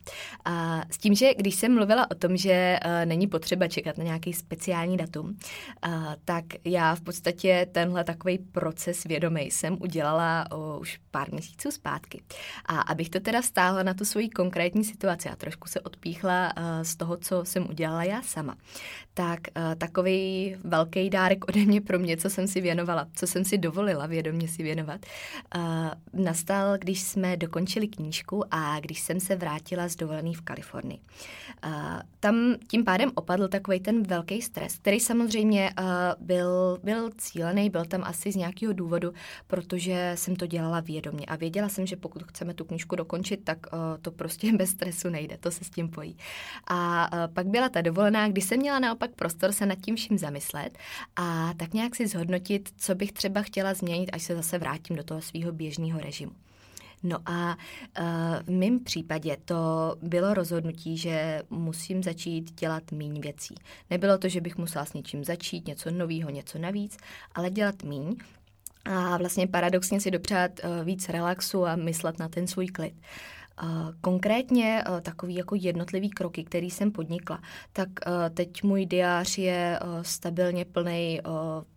Uh, 0.48 0.82
s 0.90 0.98
tím, 0.98 1.14
že 1.14 1.34
když 1.34 1.54
jsem 1.54 1.74
mluvila 1.74 2.10
o 2.10 2.14
tom, 2.14 2.36
že 2.36 2.78
uh, 2.84 2.90
není 3.04 3.26
potřeba 3.26 3.57
čekat 3.66 3.98
na 3.98 4.04
nějaký 4.04 4.32
speciální 4.32 4.96
datum, 4.96 5.26
uh, 5.26 6.14
tak 6.24 6.44
já 6.64 6.94
v 6.94 7.00
podstatě 7.00 7.66
tenhle 7.72 8.04
takový 8.04 8.38
proces 8.38 9.04
vědomý 9.04 9.40
jsem 9.40 9.76
udělala 9.80 10.44
uh, 10.52 10.80
už 10.80 11.00
pár 11.10 11.32
měsíců 11.32 11.70
zpátky. 11.70 12.22
A 12.66 12.80
abych 12.80 13.10
to 13.10 13.20
teda 13.20 13.42
stáhla 13.42 13.82
na 13.82 13.94
tu 13.94 14.04
svoji 14.04 14.28
konkrétní 14.28 14.84
situaci 14.84 15.28
a 15.28 15.36
trošku 15.36 15.68
se 15.68 15.80
odpíchla 15.80 16.52
uh, 16.56 16.62
z 16.82 16.96
toho, 16.96 17.16
co 17.16 17.44
jsem 17.44 17.70
udělala 17.70 18.04
já 18.04 18.22
sama, 18.22 18.56
tak 19.14 19.40
uh, 19.56 19.74
takový 19.74 20.56
velký 20.64 21.10
dárek 21.10 21.48
ode 21.48 21.64
mě 21.64 21.80
pro 21.80 21.98
mě, 21.98 22.16
co 22.16 22.30
jsem 22.30 22.46
si 22.46 22.60
věnovala, 22.60 23.06
co 23.14 23.26
jsem 23.26 23.44
si 23.44 23.58
dovolila 23.58 24.06
vědomě 24.06 24.48
si 24.48 24.62
věnovat, 24.62 25.00
uh, 25.56 25.62
nastal, 26.24 26.78
když 26.78 27.02
jsme 27.02 27.36
dokončili 27.36 27.88
knížku 27.88 28.44
a 28.50 28.80
když 28.80 29.00
jsem 29.00 29.20
se 29.20 29.36
vrátila 29.36 29.88
z 29.88 29.96
dovolený 29.96 30.34
v 30.34 30.40
Kalifornii. 30.40 31.00
Uh, 31.66 31.72
tam 32.20 32.54
tím 32.68 32.84
pádem 32.84 33.10
opadl 33.14 33.47
takový 33.48 33.80
ten 33.80 34.02
velký 34.02 34.42
stres, 34.42 34.78
který 34.78 35.00
samozřejmě 35.00 35.70
uh, 35.78 35.86
byl, 36.26 36.78
byl 36.82 37.10
cílený, 37.18 37.70
byl 37.70 37.84
tam 37.84 38.04
asi 38.04 38.32
z 38.32 38.36
nějakého 38.36 38.72
důvodu, 38.72 39.12
protože 39.46 40.12
jsem 40.14 40.36
to 40.36 40.46
dělala 40.46 40.80
vědomě 40.80 41.26
a 41.26 41.36
věděla 41.36 41.68
jsem, 41.68 41.86
že 41.86 41.96
pokud 41.96 42.22
chceme 42.22 42.54
tu 42.54 42.64
knížku 42.64 42.96
dokončit, 42.96 43.44
tak 43.44 43.58
uh, 43.72 43.78
to 44.02 44.10
prostě 44.10 44.52
bez 44.56 44.70
stresu 44.70 45.08
nejde, 45.08 45.36
to 45.38 45.50
se 45.50 45.64
s 45.64 45.70
tím 45.70 45.88
pojí. 45.88 46.16
A 46.66 47.10
uh, 47.12 47.34
pak 47.34 47.46
byla 47.46 47.68
ta 47.68 47.80
dovolená, 47.80 48.28
kdy 48.28 48.40
jsem 48.40 48.58
měla 48.58 48.78
naopak 48.78 49.10
prostor 49.10 49.52
se 49.52 49.66
nad 49.66 49.78
tím 49.78 49.96
vším 49.96 50.18
zamyslet 50.18 50.78
a 51.16 51.54
tak 51.56 51.74
nějak 51.74 51.96
si 51.96 52.06
zhodnotit, 52.06 52.68
co 52.76 52.94
bych 52.94 53.12
třeba 53.12 53.42
chtěla 53.42 53.74
změnit, 53.74 54.10
až 54.12 54.22
se 54.22 54.36
zase 54.36 54.58
vrátím 54.58 54.96
do 54.96 55.02
toho 55.02 55.20
svého 55.20 55.52
běžného 55.52 56.00
režimu. 56.00 56.47
No 57.02 57.18
a 57.26 57.56
uh, 58.00 58.04
v 58.42 58.50
mém 58.50 58.84
případě 58.84 59.36
to 59.44 59.94
bylo 60.02 60.34
rozhodnutí, 60.34 60.96
že 60.96 61.42
musím 61.50 62.02
začít 62.02 62.60
dělat 62.60 62.92
míň 62.92 63.20
věcí. 63.20 63.54
Nebylo 63.90 64.18
to, 64.18 64.28
že 64.28 64.40
bych 64.40 64.58
musela 64.58 64.84
s 64.84 64.92
něčím 64.92 65.24
začít, 65.24 65.66
něco 65.66 65.90
nového, 65.90 66.30
něco 66.30 66.58
navíc, 66.58 66.96
ale 67.34 67.50
dělat 67.50 67.82
míň 67.82 68.16
a 68.84 69.16
vlastně 69.16 69.46
paradoxně 69.46 70.00
si 70.00 70.10
dopřát 70.10 70.50
uh, 70.64 70.84
víc 70.84 71.08
relaxu 71.08 71.66
a 71.66 71.76
myslet 71.76 72.18
na 72.18 72.28
ten 72.28 72.46
svůj 72.46 72.66
klid. 72.66 72.94
Konkrétně 74.00 74.84
takový 75.02 75.34
jako 75.34 75.54
jednotlivý 75.54 76.10
kroky, 76.10 76.44
který 76.44 76.70
jsem 76.70 76.92
podnikla, 76.92 77.40
tak 77.72 77.88
teď 78.34 78.62
můj 78.62 78.86
diář 78.86 79.38
je 79.38 79.80
stabilně 80.02 80.64
plný 80.64 81.20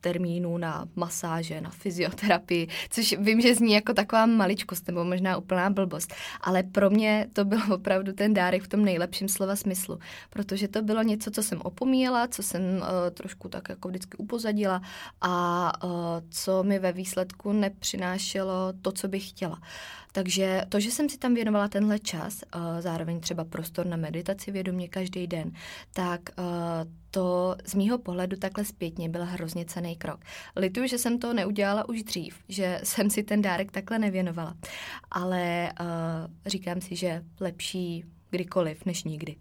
termínů 0.01 0.57
na 0.57 0.85
masáže, 0.95 1.61
na 1.61 1.69
fyzioterapii, 1.69 2.67
což 2.89 3.15
vím, 3.19 3.41
že 3.41 3.55
zní 3.55 3.73
jako 3.73 3.93
taková 3.93 4.25
maličkost 4.25 4.87
nebo 4.87 5.03
možná 5.03 5.37
úplná 5.37 5.69
blbost, 5.69 6.13
ale 6.41 6.63
pro 6.63 6.89
mě 6.89 7.27
to 7.33 7.45
byl 7.45 7.59
opravdu 7.73 8.13
ten 8.13 8.33
dárek 8.33 8.63
v 8.63 8.67
tom 8.67 8.85
nejlepším 8.85 9.29
slova 9.29 9.55
smyslu, 9.55 9.99
protože 10.29 10.67
to 10.67 10.81
bylo 10.81 11.03
něco, 11.03 11.31
co 11.31 11.43
jsem 11.43 11.61
opomíjela, 11.61 12.27
co 12.27 12.43
jsem 12.43 12.61
trošku 13.13 13.49
tak 13.49 13.69
jako 13.69 13.87
vždycky 13.87 14.17
upozadila 14.17 14.81
a 15.21 15.71
co 16.29 16.63
mi 16.63 16.79
ve 16.79 16.91
výsledku 16.91 17.51
nepřinášelo 17.51 18.73
to, 18.81 18.91
co 18.91 19.07
bych 19.07 19.29
chtěla. 19.29 19.61
Takže 20.13 20.65
to, 20.69 20.79
že 20.79 20.91
jsem 20.91 21.09
si 21.09 21.17
tam 21.17 21.33
věnovala 21.33 21.67
tenhle 21.71 21.99
čas, 21.99 22.43
uh, 22.55 22.61
zároveň 22.79 23.19
třeba 23.19 23.45
prostor 23.45 23.85
na 23.85 23.97
meditaci 23.97 24.51
vědomě 24.51 24.87
každý 24.87 25.27
den, 25.27 25.51
tak 25.93 26.21
uh, 26.37 26.45
to 27.11 27.55
z 27.65 27.73
mýho 27.73 27.97
pohledu 27.97 28.37
takhle 28.37 28.65
zpětně 28.65 29.09
byl 29.09 29.25
hrozně 29.25 29.65
cený 29.65 29.95
krok. 29.95 30.19
Lituju, 30.55 30.87
že 30.87 30.97
jsem 30.97 31.19
to 31.19 31.33
neudělala 31.33 31.89
už 31.89 32.03
dřív, 32.03 32.35
že 32.49 32.79
jsem 32.83 33.09
si 33.09 33.23
ten 33.23 33.41
dárek 33.41 33.71
takhle 33.71 33.99
nevěnovala, 33.99 34.55
ale 35.11 35.71
uh, 35.79 35.87
říkám 36.45 36.81
si, 36.81 36.95
že 36.95 37.23
lepší 37.39 38.05
kdykoliv, 38.29 38.85
než 38.85 39.03
nikdy. 39.03 39.35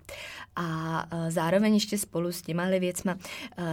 A 0.56 1.06
zároveň 1.28 1.74
ještě 1.74 1.98
spolu 1.98 2.32
s 2.32 2.42
těma 2.42 2.66
věcma 2.66 3.16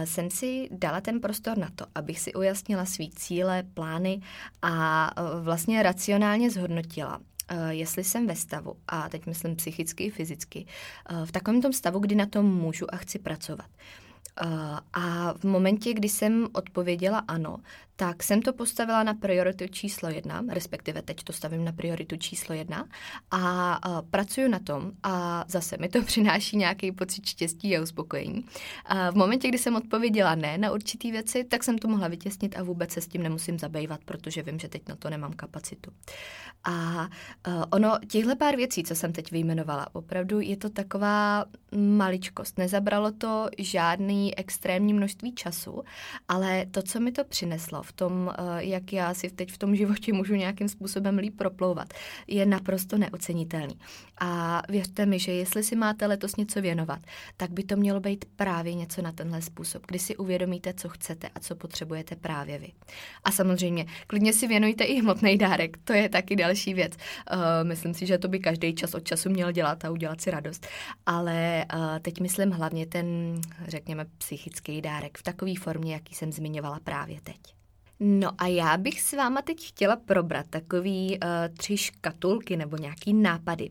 jsem 0.04 0.30
si 0.30 0.68
dala 0.70 1.00
ten 1.00 1.20
prostor 1.20 1.58
na 1.58 1.68
to, 1.74 1.86
abych 1.94 2.20
si 2.20 2.34
ujasnila 2.34 2.84
svý 2.84 3.10
cíle, 3.10 3.62
plány 3.74 4.20
a 4.62 5.10
vlastně 5.42 5.82
racionálně 5.82 6.50
zhodnotila, 6.50 7.20
jestli 7.68 8.04
jsem 8.04 8.26
ve 8.26 8.36
stavu, 8.36 8.76
a 8.88 9.08
teď 9.08 9.26
myslím 9.26 9.56
psychicky 9.56 10.04
i 10.04 10.10
fyzicky, 10.10 10.66
v 11.24 11.32
takovém 11.32 11.62
tom 11.62 11.72
stavu, 11.72 11.98
kdy 11.98 12.14
na 12.14 12.26
tom 12.26 12.54
můžu 12.54 12.94
a 12.94 12.96
chci 12.96 13.18
pracovat. 13.18 13.70
A 14.92 15.34
v 15.38 15.44
momentě, 15.44 15.94
kdy 15.94 16.08
jsem 16.08 16.48
odpověděla 16.52 17.18
ano, 17.28 17.58
tak 18.00 18.22
jsem 18.22 18.42
to 18.42 18.52
postavila 18.52 19.02
na 19.02 19.14
prioritu 19.14 19.66
číslo 19.68 20.08
jedna, 20.08 20.42
respektive 20.48 21.02
teď 21.02 21.24
to 21.24 21.32
stavím 21.32 21.64
na 21.64 21.72
prioritu 21.72 22.16
číslo 22.16 22.54
jedna 22.54 22.88
a, 23.30 23.72
a 23.72 24.02
pracuju 24.02 24.48
na 24.48 24.58
tom 24.58 24.92
a 25.02 25.44
zase 25.48 25.76
mi 25.80 25.88
to 25.88 26.02
přináší 26.06 26.56
nějaký 26.56 26.92
pocit 26.92 27.26
štěstí 27.26 27.76
a 27.76 27.82
uspokojení. 27.82 28.44
A 28.84 29.10
v 29.10 29.14
momentě, 29.14 29.48
kdy 29.48 29.58
jsem 29.58 29.76
odpověděla 29.76 30.34
ne 30.34 30.58
na 30.58 30.72
určitý 30.72 31.12
věci, 31.12 31.44
tak 31.44 31.64
jsem 31.64 31.78
to 31.78 31.88
mohla 31.88 32.08
vytěsnit 32.08 32.58
a 32.58 32.62
vůbec 32.62 32.92
se 32.92 33.00
s 33.00 33.08
tím 33.08 33.22
nemusím 33.22 33.58
zabývat, 33.58 34.00
protože 34.04 34.42
vím, 34.42 34.58
že 34.58 34.68
teď 34.68 34.88
na 34.88 34.96
to 34.96 35.10
nemám 35.10 35.32
kapacitu. 35.32 35.90
A, 36.64 36.72
a 37.44 37.72
ono, 37.72 37.98
těchhle 38.08 38.36
pár 38.36 38.56
věcí, 38.56 38.84
co 38.84 38.94
jsem 38.94 39.12
teď 39.12 39.30
vyjmenovala, 39.30 39.86
opravdu 39.92 40.40
je 40.40 40.56
to 40.56 40.70
taková 40.70 41.44
maličkost. 41.76 42.58
Nezabralo 42.58 43.12
to 43.12 43.48
žádný 43.58 44.27
extrémní 44.34 44.94
množství 44.94 45.34
času, 45.34 45.82
ale 46.28 46.66
to, 46.66 46.82
co 46.82 47.00
mi 47.00 47.12
to 47.12 47.24
přineslo, 47.24 47.82
v 47.82 47.92
tom, 47.92 48.30
eh, 48.38 48.64
jak 48.64 48.92
já 48.92 49.14
si 49.14 49.30
teď 49.30 49.52
v 49.52 49.58
tom 49.58 49.76
životě 49.76 50.12
můžu 50.12 50.34
nějakým 50.34 50.68
způsobem 50.68 51.18
líp 51.18 51.36
proplouvat, 51.36 51.94
je 52.26 52.46
naprosto 52.46 52.98
neocenitelný. 52.98 53.78
A 54.20 54.62
věřte 54.68 55.06
mi, 55.06 55.18
že 55.18 55.32
jestli 55.32 55.62
si 55.62 55.76
máte 55.76 56.06
letos 56.06 56.36
něco 56.36 56.62
věnovat, 56.62 57.00
tak 57.36 57.50
by 57.50 57.62
to 57.62 57.76
mělo 57.76 58.00
být 58.00 58.24
právě 58.36 58.74
něco 58.74 59.02
na 59.02 59.12
tenhle 59.12 59.42
způsob, 59.42 59.86
kdy 59.86 59.98
si 59.98 60.16
uvědomíte, 60.16 60.74
co 60.74 60.88
chcete 60.88 61.28
a 61.34 61.40
co 61.40 61.56
potřebujete 61.56 62.16
právě 62.16 62.58
vy. 62.58 62.72
A 63.24 63.30
samozřejmě, 63.30 63.86
klidně 64.06 64.32
si 64.32 64.46
věnujte 64.46 64.84
i 64.84 65.00
hmotný 65.00 65.38
dárek, 65.38 65.76
to 65.84 65.92
je 65.92 66.08
taky 66.08 66.36
další 66.36 66.74
věc. 66.74 66.92
Uh, 67.32 67.38
myslím 67.62 67.94
si, 67.94 68.06
že 68.06 68.18
to 68.18 68.28
by 68.28 68.38
každý 68.38 68.74
čas 68.74 68.94
od 68.94 69.04
času 69.04 69.30
měl 69.30 69.52
dělat 69.52 69.84
a 69.84 69.90
udělat 69.90 70.20
si 70.20 70.30
radost. 70.30 70.66
Ale 71.06 71.64
uh, 71.74 71.98
teď 72.02 72.20
myslím 72.20 72.50
hlavně 72.50 72.86
ten, 72.86 73.40
řekněme, 73.68 74.06
psychický 74.18 74.82
dárek 74.82 75.18
v 75.18 75.22
takové 75.22 75.54
formě, 75.54 75.92
jaký 75.92 76.14
jsem 76.14 76.32
zmiňovala 76.32 76.80
právě 76.80 77.20
teď. 77.20 77.58
No 78.00 78.30
a 78.38 78.46
já 78.46 78.76
bych 78.76 79.00
s 79.00 79.12
váma 79.12 79.42
teď 79.42 79.68
chtěla 79.68 79.96
probrat 79.96 80.46
takový 80.50 81.18
uh, 81.22 81.28
tři 81.56 81.76
škatulky 81.76 82.56
nebo 82.56 82.76
nějaký 82.76 83.14
nápady 83.14 83.70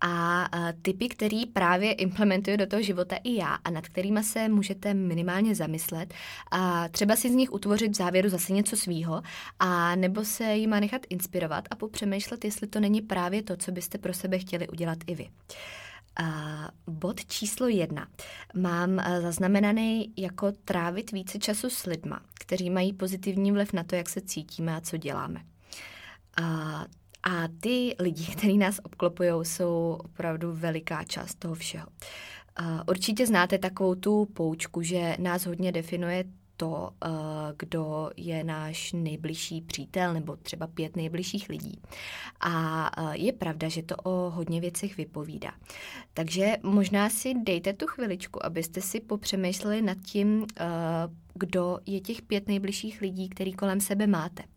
a 0.00 0.46
uh, 0.56 0.72
typy, 0.82 1.08
který 1.08 1.46
právě 1.46 1.92
implementuju 1.92 2.56
do 2.56 2.66
toho 2.66 2.82
života 2.82 3.16
i 3.24 3.34
já 3.34 3.54
a 3.54 3.70
nad 3.70 3.88
kterými 3.88 4.24
se 4.24 4.48
můžete 4.48 4.94
minimálně 4.94 5.54
zamyslet 5.54 6.14
a 6.50 6.88
třeba 6.88 7.16
si 7.16 7.32
z 7.32 7.34
nich 7.34 7.52
utvořit 7.52 7.92
v 7.92 7.96
závěru 7.96 8.28
zase 8.28 8.52
něco 8.52 8.76
svýho 8.76 9.22
a 9.58 9.96
nebo 9.96 10.24
se 10.24 10.54
jima 10.54 10.80
nechat 10.80 11.02
inspirovat 11.10 11.64
a 11.70 11.76
popřemýšlet, 11.76 12.44
jestli 12.44 12.66
to 12.66 12.80
není 12.80 13.00
právě 13.00 13.42
to, 13.42 13.56
co 13.56 13.72
byste 13.72 13.98
pro 13.98 14.14
sebe 14.14 14.38
chtěli 14.38 14.68
udělat 14.68 14.98
i 15.06 15.14
vy. 15.14 15.24
Uh, 15.24 15.85
Uh, 16.20 16.94
bod 16.94 17.26
číslo 17.26 17.68
jedna. 17.68 18.08
Mám 18.54 18.90
uh, 18.90 19.22
zaznamenaný 19.22 20.12
jako 20.16 20.52
trávit 20.52 21.12
více 21.12 21.38
času 21.38 21.70
s 21.70 21.86
lidma, 21.86 22.20
kteří 22.34 22.70
mají 22.70 22.92
pozitivní 22.92 23.52
vliv 23.52 23.72
na 23.72 23.84
to, 23.84 23.94
jak 23.94 24.08
se 24.08 24.20
cítíme 24.20 24.76
a 24.76 24.80
co 24.80 24.96
děláme. 24.96 25.40
Uh, 26.40 26.84
a 27.22 27.48
ty 27.60 27.96
lidi, 27.98 28.26
kteří 28.36 28.58
nás 28.58 28.80
obklopují, 28.82 29.30
jsou 29.42 29.98
opravdu 30.04 30.52
veliká 30.52 31.04
část 31.04 31.34
toho 31.34 31.54
všeho. 31.54 31.86
Určitě 32.88 33.26
znáte 33.26 33.58
takovou 33.58 33.94
tu 33.94 34.24
poučku, 34.24 34.82
že 34.82 35.16
nás 35.18 35.46
hodně 35.46 35.72
definuje 35.72 36.24
to, 36.56 36.90
eh, 37.04 37.08
kdo 37.58 38.10
je 38.16 38.44
náš 38.44 38.92
nejbližší 38.92 39.60
přítel 39.60 40.14
nebo 40.14 40.36
třeba 40.36 40.66
pět 40.66 40.96
nejbližších 40.96 41.48
lidí. 41.48 41.80
A 42.40 42.90
eh, 42.96 43.16
je 43.16 43.32
pravda, 43.32 43.68
že 43.68 43.82
to 43.82 43.96
o 43.96 44.30
hodně 44.30 44.60
věcech 44.60 44.96
vypovídá. 44.96 45.52
Takže 46.14 46.56
možná 46.62 47.10
si 47.10 47.34
dejte 47.34 47.72
tu 47.72 47.86
chviličku, 47.86 48.46
abyste 48.46 48.80
si 48.80 49.00
popřemýšleli 49.00 49.82
nad 49.82 49.98
tím, 49.98 50.46
eh, 50.60 50.64
kdo 51.34 51.78
je 51.86 52.00
těch 52.00 52.22
pět 52.22 52.48
nejbližších 52.48 53.00
lidí, 53.00 53.28
který 53.28 53.52
kolem 53.52 53.80
sebe 53.80 54.06
máte. 54.06 54.42
Uh, 54.42 54.48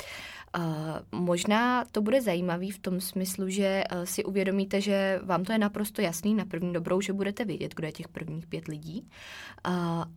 možná 1.12 1.86
to 1.92 2.02
bude 2.02 2.22
zajímavý 2.22 2.72
v 2.72 2.80
tom 2.80 3.02
smyslu, 3.02 3.50
že 3.50 3.84
uh, 3.92 4.04
si 4.04 4.24
uvědomíte, 4.24 4.82
že 4.82 5.20
vám 5.24 5.44
to 5.44 5.52
je 5.52 5.58
naprosto 5.58 6.02
jasný 6.02 6.36
na 6.36 6.46
první 6.46 6.74
dobrou, 6.74 7.02
že 7.02 7.14
budete 7.14 7.46
vědět, 7.46 7.76
kdo 7.76 7.88
je 7.88 7.92
těch 7.92 8.08
prvních 8.08 8.48
pět 8.48 8.68
lidí. 8.68 9.10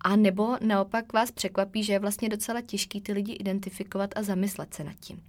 A 0.05 0.17
nebo 0.17 0.57
naopak 0.61 1.13
vás 1.13 1.31
překvapí, 1.31 1.85
že 1.85 1.93
je 1.93 1.99
vlastně 1.99 2.29
docela 2.29 2.61
těžký 2.61 3.01
ty 3.01 3.13
lidi 3.13 3.33
identifikovat 3.33 4.11
a 4.17 4.23
zamyslet 4.23 4.75
se 4.75 4.85
nad 4.85 4.95
tím. 5.01 5.23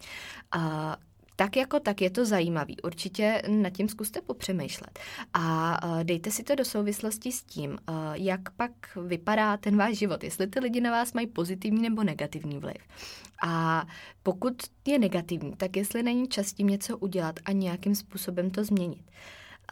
Tak 1.36 1.56
jako 1.56 1.80
tak 1.80 2.02
je 2.02 2.10
to 2.10 2.25
zajímavý. 2.25 2.82
Určitě 2.82 3.42
nad 3.48 3.70
tím 3.70 3.90
zkuste 3.90 4.22
popřemýšlet. 4.22 5.00
A 5.34 5.80
dejte 6.04 6.32
si 6.32 6.44
to 6.44 6.56
do 6.56 6.66
souvislosti 6.66 7.32
s 7.32 7.44
tím, 7.44 7.78
jak 8.13 8.50
pak 8.50 8.72
vypadá 9.06 9.58
ten 9.58 9.78
váš 9.78 9.98
život, 9.98 10.24
jestli 10.24 10.48
ty 10.48 10.60
lidi 10.60 10.82
na 10.82 10.92
vás 10.92 11.13
mají 11.13 11.28
pozitivní 11.28 11.82
nebo 11.82 12.04
negativní 12.04 12.60
vliv. 12.60 12.78
A 13.44 13.86
pokud 14.24 14.54
je 14.88 15.00
negativní, 15.00 15.54
tak 15.58 15.78
jestli 15.78 16.04
není 16.04 16.28
čas 16.28 16.54
tím 16.54 16.68
něco 16.68 16.98
udělat 16.98 17.40
a 17.46 17.52
nějakým 17.52 17.96
způsobem 17.96 18.52
to 18.52 18.63
změnit. 18.63 19.04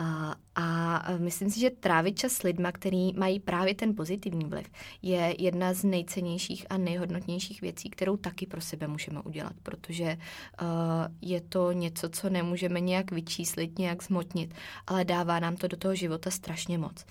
A, 0.02 0.36
a 0.56 1.04
myslím 1.18 1.50
si, 1.50 1.60
že 1.60 1.70
trávit 1.70 2.20
čas 2.20 2.32
s 2.32 2.44
lidma, 2.44 2.72
který 2.72 3.14
mají 3.14 3.40
právě 3.40 3.76
ten 3.76 3.96
pozitivní 3.96 4.46
vliv, 4.46 4.68
je 5.02 5.36
jedna 5.40 5.74
z 5.74 5.84
nejcennějších 5.84 6.66
a 6.70 6.78
nejhodnotnějších 6.78 7.62
věcí, 7.62 7.90
kterou 7.90 8.18
taky 8.18 8.48
pro 8.48 8.62
sebe 8.62 8.88
můžeme 8.88 9.22
udělat, 9.22 9.54
protože 9.64 10.18
uh, 10.62 10.68
je 11.22 11.42
to 11.42 11.72
něco, 11.72 12.10
co 12.10 12.30
nemůžeme 12.30 12.80
nějak 12.80 13.12
vyčíslit, 13.12 13.80
nějak 13.80 14.04
zmotnit, 14.04 14.54
ale 14.88 15.06
dává 15.06 15.40
nám 15.40 15.56
to 15.56 15.68
do 15.68 15.78
toho 15.78 15.96
života 15.96 16.32
strašně 16.32 16.78
moc. 16.78 17.06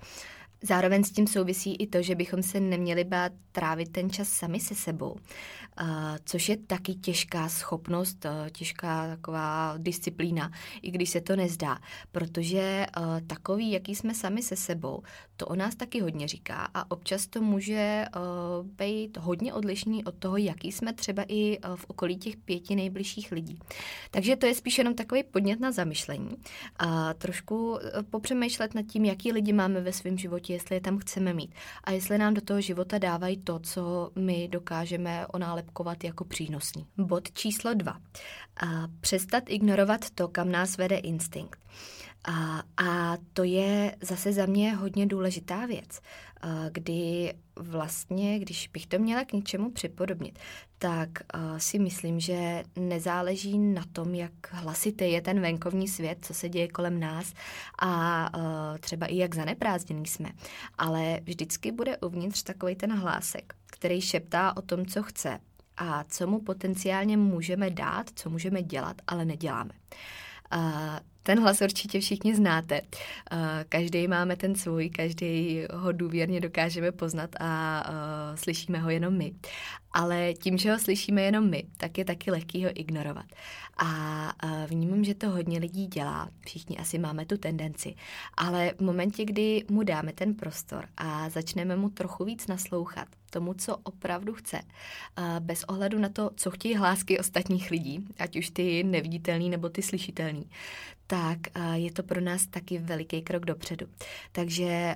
Zároveň 0.63 1.05
s 1.05 1.13
tím 1.13 1.27
souvisí 1.27 1.75
i 1.75 1.87
to, 1.87 2.03
že 2.03 2.15
bychom 2.15 2.43
se 2.43 2.61
neměli 2.61 3.05
bát 3.05 3.33
trávit 3.53 3.93
ten 3.93 4.11
čas 4.11 4.29
sami 4.29 4.61
se 4.61 4.75
sebou, 4.75 5.17
což 6.25 6.49
je 6.49 6.57
taky 6.57 6.95
těžká 6.95 7.49
schopnost, 7.49 8.27
těžká 8.53 9.09
taková 9.09 9.75
disciplína, 9.79 10.53
i 10.83 10.91
když 10.91 11.11
se 11.11 11.21
to 11.21 11.37
nezdá, 11.37 11.79
protože 12.13 12.87
takový, 13.27 13.71
jaký 13.73 13.95
jsme 13.95 14.15
sami 14.15 14.43
se 14.43 14.57
sebou, 14.57 15.03
to 15.37 15.47
o 15.47 15.55
nás 15.55 15.75
taky 15.75 16.01
hodně 16.01 16.29
říká 16.29 16.69
a 16.75 16.91
občas 16.91 17.27
to 17.27 17.41
může 17.41 18.05
být 18.63 19.17
hodně 19.17 19.55
odlišný 19.55 20.05
od 20.05 20.15
toho, 20.15 20.37
jaký 20.37 20.73
jsme 20.73 20.93
třeba 20.93 21.25
i 21.29 21.59
v 21.75 21.85
okolí 21.89 22.17
těch 22.17 22.37
pěti 22.37 22.77
nejbližších 22.77 23.33
lidí. 23.33 23.59
Takže 24.11 24.37
to 24.37 24.47
je 24.47 24.55
spíš 24.55 24.79
jenom 24.79 24.95
takový 24.95 25.23
podnět 25.23 25.61
na 25.61 25.73
zamyšlení 25.73 26.37
a 26.77 27.15
trošku 27.15 27.79
popřemýšlet 28.11 28.75
nad 28.75 28.83
tím, 28.87 29.05
jaký 29.05 29.33
lidi 29.33 29.53
máme 29.53 29.81
ve 29.81 29.93
svém 29.93 30.19
životě, 30.19 30.50
jestli 30.51 30.77
je 30.77 30.81
tam 30.81 30.99
chceme 30.99 31.35
mít 31.35 31.55
a 31.85 31.91
jestli 31.91 32.19
nám 32.19 32.35
do 32.35 32.41
toho 32.41 32.61
života 32.61 32.99
dávají 32.99 33.37
to, 33.37 33.59
co 33.59 34.11
my 34.17 34.49
dokážeme 34.49 35.27
onálepkovat 35.27 36.05
jako 36.05 36.25
přínosný. 36.25 36.87
Bod 36.99 37.33
číslo 37.33 37.75
dva. 37.75 38.01
A 38.63 38.67
přestat 39.01 39.45
ignorovat 39.47 40.11
to, 40.11 40.29
kam 40.29 40.53
nás 40.53 40.77
vede 40.77 40.97
instinkt. 40.97 41.61
A, 42.25 42.63
a 42.85 43.17
to 43.33 43.45
je 43.45 43.97
zase 44.03 44.33
za 44.33 44.47
mě 44.47 44.75
hodně 44.75 45.07
důležitá 45.07 45.67
věc, 45.67 46.01
kdy 46.71 47.35
vlastně, 47.61 48.39
když 48.39 48.69
bych 48.69 48.87
to 48.87 48.99
měla 48.99 49.25
k 49.25 49.33
něčemu 49.33 49.71
připodobnit, 49.71 50.39
tak 50.79 51.09
uh, 51.35 51.59
si 51.59 51.79
myslím, 51.79 52.21
že 52.21 52.63
nezáleží 52.77 53.59
na 53.59 53.85
tom, 53.93 54.15
jak 54.15 54.33
hlasitý 54.51 55.13
je 55.13 55.21
ten 55.21 55.41
venkovní 55.41 55.89
svět, 55.89 56.19
co 56.23 56.35
se 56.35 56.49
děje 56.49 56.69
kolem 56.69 57.01
nás 57.01 57.33
a 57.83 58.27
uh, 58.37 58.79
třeba 58.79 59.07
i 59.07 59.17
jak 59.17 59.35
zaneprázdněný 59.35 60.07
jsme, 60.07 60.29
ale 60.79 61.21
vždycky 61.25 61.73
bude 61.73 61.97
uvnitř 61.97 62.43
takový 62.43 62.77
ten 62.77 62.93
hlásek, 62.93 63.55
který 63.67 64.01
šeptá 64.01 64.57
o 64.57 64.63
tom, 64.63 64.87
co 64.87 65.03
chce 65.03 65.41
a 65.77 66.05
co 66.05 66.27
mu 66.27 66.41
potenciálně 66.41 67.17
můžeme 67.17 67.71
dát, 67.71 68.11
co 68.15 68.31
můžeme 68.31 68.63
dělat, 68.63 68.97
ale 69.07 69.25
neděláme. 69.25 69.71
Uh, 70.55 70.61
ten 71.23 71.41
hlas 71.41 71.61
určitě 71.61 72.01
všichni 72.01 72.35
znáte. 72.35 72.81
Každý 73.69 74.09
máme 74.09 74.37
ten 74.37 74.55
svůj, 74.55 74.91
každý 74.91 75.63
ho 75.73 75.93
důvěrně 75.93 76.41
dokážeme 76.41 76.93
poznat 76.93 77.31
a 77.41 77.85
slyšíme 78.35 78.79
ho 78.79 78.91
jenom 78.91 79.19
my. 79.19 79.33
Ale 79.93 80.35
tím, 80.35 80.59
že 80.59 80.73
ho 80.73 80.79
slyšíme 80.79 81.23
jenom 81.23 81.51
my, 81.51 81.65
tak 81.77 81.99
je 81.99 82.05
taky 82.05 82.31
lehký 82.31 82.65
ho 82.65 82.71
ignorovat. 82.75 83.27
A 83.85 84.33
vnímám, 84.67 85.05
že 85.05 85.15
to 85.15 85.31
hodně 85.31 85.59
lidí 85.59 85.87
dělá. 85.87 86.29
Všichni 86.47 86.79
asi 86.79 86.99
máme 86.99 87.27
tu 87.27 87.37
tendenci. 87.37 87.95
Ale 88.37 88.73
v 88.79 88.81
momentě, 88.81 89.25
kdy 89.25 89.65
mu 89.71 89.83
dáme 89.83 90.13
ten 90.13 90.35
prostor 90.35 90.89
a 90.97 91.29
začneme 91.29 91.77
mu 91.77 91.91
trochu 91.91 92.25
víc 92.25 92.47
naslouchat, 92.47 93.09
tomu, 93.31 93.55
co 93.55 93.77
opravdu 93.77 94.35
chce, 94.35 94.61
bez 95.41 95.65
ohledu 95.65 95.99
na 95.99 96.09
to, 96.09 96.31
co 96.37 96.51
chtějí 96.51 96.75
hlásky 96.75 97.19
ostatních 97.19 97.71
lidí, 97.71 98.05
ať 98.19 98.37
už 98.37 98.51
ty 98.51 98.85
neviditelný 98.85 99.51
nebo 99.51 99.69
ty 99.69 99.83
slyšitelný, 99.83 100.51
tak 101.07 101.39
je 101.75 101.93
to 101.93 102.03
pro 102.03 102.21
nás 102.21 102.47
taky 102.47 102.79
veliký 102.79 103.23
krok 103.23 103.45
dopředu. 103.45 103.87
Takže 104.33 104.95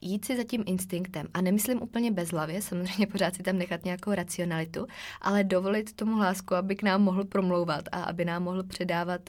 jít 0.00 0.24
si 0.24 0.36
za 0.36 0.44
tím 0.44 0.64
instinktem, 0.66 1.26
a 1.34 1.40
nemyslím 1.40 1.82
úplně 1.82 2.10
bezhlavě, 2.10 2.62
samozřejmě 2.62 3.06
pořád 3.06 3.34
si 3.34 3.42
tam 3.42 3.58
nechat 3.58 3.84
nějakou 3.84 4.10
racionalitu, 4.24 4.86
ale 5.20 5.44
dovolit 5.44 5.92
tomu 5.92 6.16
hlásku, 6.16 6.54
aby 6.54 6.76
k 6.76 6.82
nám 6.82 7.02
mohl 7.02 7.24
promlouvat 7.24 7.84
a 7.92 8.02
aby 8.02 8.24
nám 8.24 8.42
mohl 8.42 8.62
předávat 8.62 9.20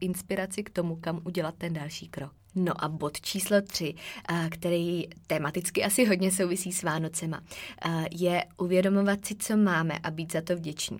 inspiraci 0.00 0.62
k 0.62 0.70
tomu, 0.70 0.96
kam 0.96 1.20
udělat 1.24 1.54
ten 1.58 1.72
další 1.72 2.08
krok. 2.08 2.32
No 2.54 2.84
a 2.84 2.88
bod 2.88 3.20
číslo 3.20 3.62
tři, 3.62 3.94
který 4.50 5.08
tematicky 5.26 5.84
asi 5.84 6.04
hodně 6.04 6.30
souvisí 6.30 6.72
s 6.72 6.82
Vánocema, 6.82 7.40
je 8.10 8.44
uvědomovat 8.56 9.26
si, 9.26 9.34
co 9.34 9.56
máme 9.56 9.98
a 10.02 10.10
být 10.10 10.32
za 10.32 10.40
to 10.40 10.56
vděční. 10.56 10.98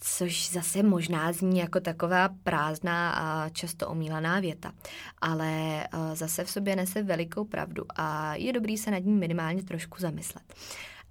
Což 0.00 0.50
zase 0.50 0.82
možná 0.82 1.32
zní 1.32 1.58
jako 1.58 1.80
taková 1.80 2.28
prázdná 2.42 3.10
a 3.10 3.48
často 3.48 3.88
omílaná 3.88 4.40
věta, 4.40 4.72
ale 5.20 5.84
zase 6.14 6.44
v 6.44 6.50
sobě 6.50 6.76
nese 6.76 7.02
velikou 7.02 7.44
pravdu 7.44 7.84
a 7.96 8.34
je 8.34 8.52
dobrý 8.52 8.78
se 8.78 8.90
nad 8.90 8.98
ní 8.98 9.12
minimálně 9.12 9.62
trošku 9.62 10.00
zamyslet. 10.00 10.54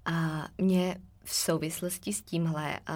A 0.06 0.48
mě 0.58 0.96
v 1.24 1.34
souvislosti 1.34 2.12
s 2.12 2.22
tímhle 2.22 2.80
uh, 2.88 2.94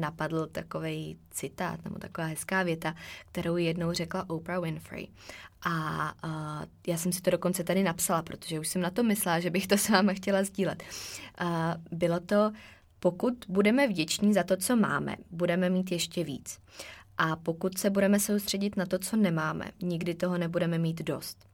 napadl 0.00 0.46
takový 0.46 1.18
citát 1.30 1.84
nebo 1.84 1.98
taková 1.98 2.26
hezká 2.26 2.62
věta, 2.62 2.94
kterou 3.26 3.56
jednou 3.56 3.92
řekla 3.92 4.30
Oprah 4.30 4.62
Winfrey. 4.62 5.08
A 5.62 6.04
uh, 6.24 6.64
já 6.86 6.96
jsem 6.96 7.12
si 7.12 7.20
to 7.20 7.30
dokonce 7.30 7.64
tady 7.64 7.82
napsala, 7.82 8.22
protože 8.22 8.60
už 8.60 8.68
jsem 8.68 8.82
na 8.82 8.90
to 8.90 9.02
myslela, 9.02 9.40
že 9.40 9.50
bych 9.50 9.66
to 9.66 9.78
s 9.78 9.88
váma 9.88 10.12
chtěla 10.12 10.44
sdílet. 10.44 10.82
Uh, 11.40 11.48
bylo 11.98 12.20
to, 12.20 12.52
pokud 13.00 13.34
budeme 13.48 13.88
vděční 13.88 14.34
za 14.34 14.42
to, 14.42 14.56
co 14.56 14.76
máme, 14.76 15.16
budeme 15.30 15.70
mít 15.70 15.92
ještě 15.92 16.24
víc. 16.24 16.58
A 17.18 17.36
pokud 17.36 17.78
se 17.78 17.90
budeme 17.90 18.20
soustředit 18.20 18.76
na 18.76 18.86
to, 18.86 18.98
co 18.98 19.16
nemáme, 19.16 19.70
nikdy 19.82 20.14
toho 20.14 20.38
nebudeme 20.38 20.78
mít 20.78 21.02
dost. 21.02 21.48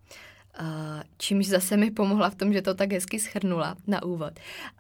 Čímž 1.18 1.46
zase 1.46 1.76
mi 1.76 1.90
pomohla 1.90 2.30
v 2.30 2.34
tom, 2.34 2.52
že 2.52 2.62
to 2.62 2.74
tak 2.74 2.92
hezky 2.92 3.18
schrnula 3.18 3.76
na 3.86 4.02
úvod. 4.02 4.32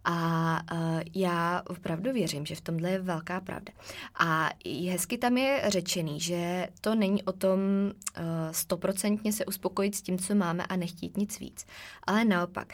A 0.04 0.60
já 1.14 1.62
opravdu 1.68 2.12
věřím, 2.12 2.46
že 2.46 2.54
v 2.54 2.60
tomhle 2.60 2.90
je 2.90 2.98
velká 2.98 3.40
pravda. 3.40 3.72
A 4.18 4.50
hezky 4.90 5.18
tam 5.18 5.36
je 5.36 5.62
řečený, 5.66 6.20
že 6.20 6.68
to 6.80 6.94
není 6.94 7.22
o 7.22 7.32
tom 7.32 7.60
uh, 7.60 8.24
stoprocentně 8.50 9.32
se 9.32 9.46
uspokojit 9.46 9.94
s 9.94 10.02
tím, 10.02 10.18
co 10.18 10.34
máme 10.34 10.66
a 10.66 10.76
nechtít 10.76 11.16
nic 11.16 11.40
víc. 11.40 11.66
Ale 12.06 12.24
naopak, 12.24 12.72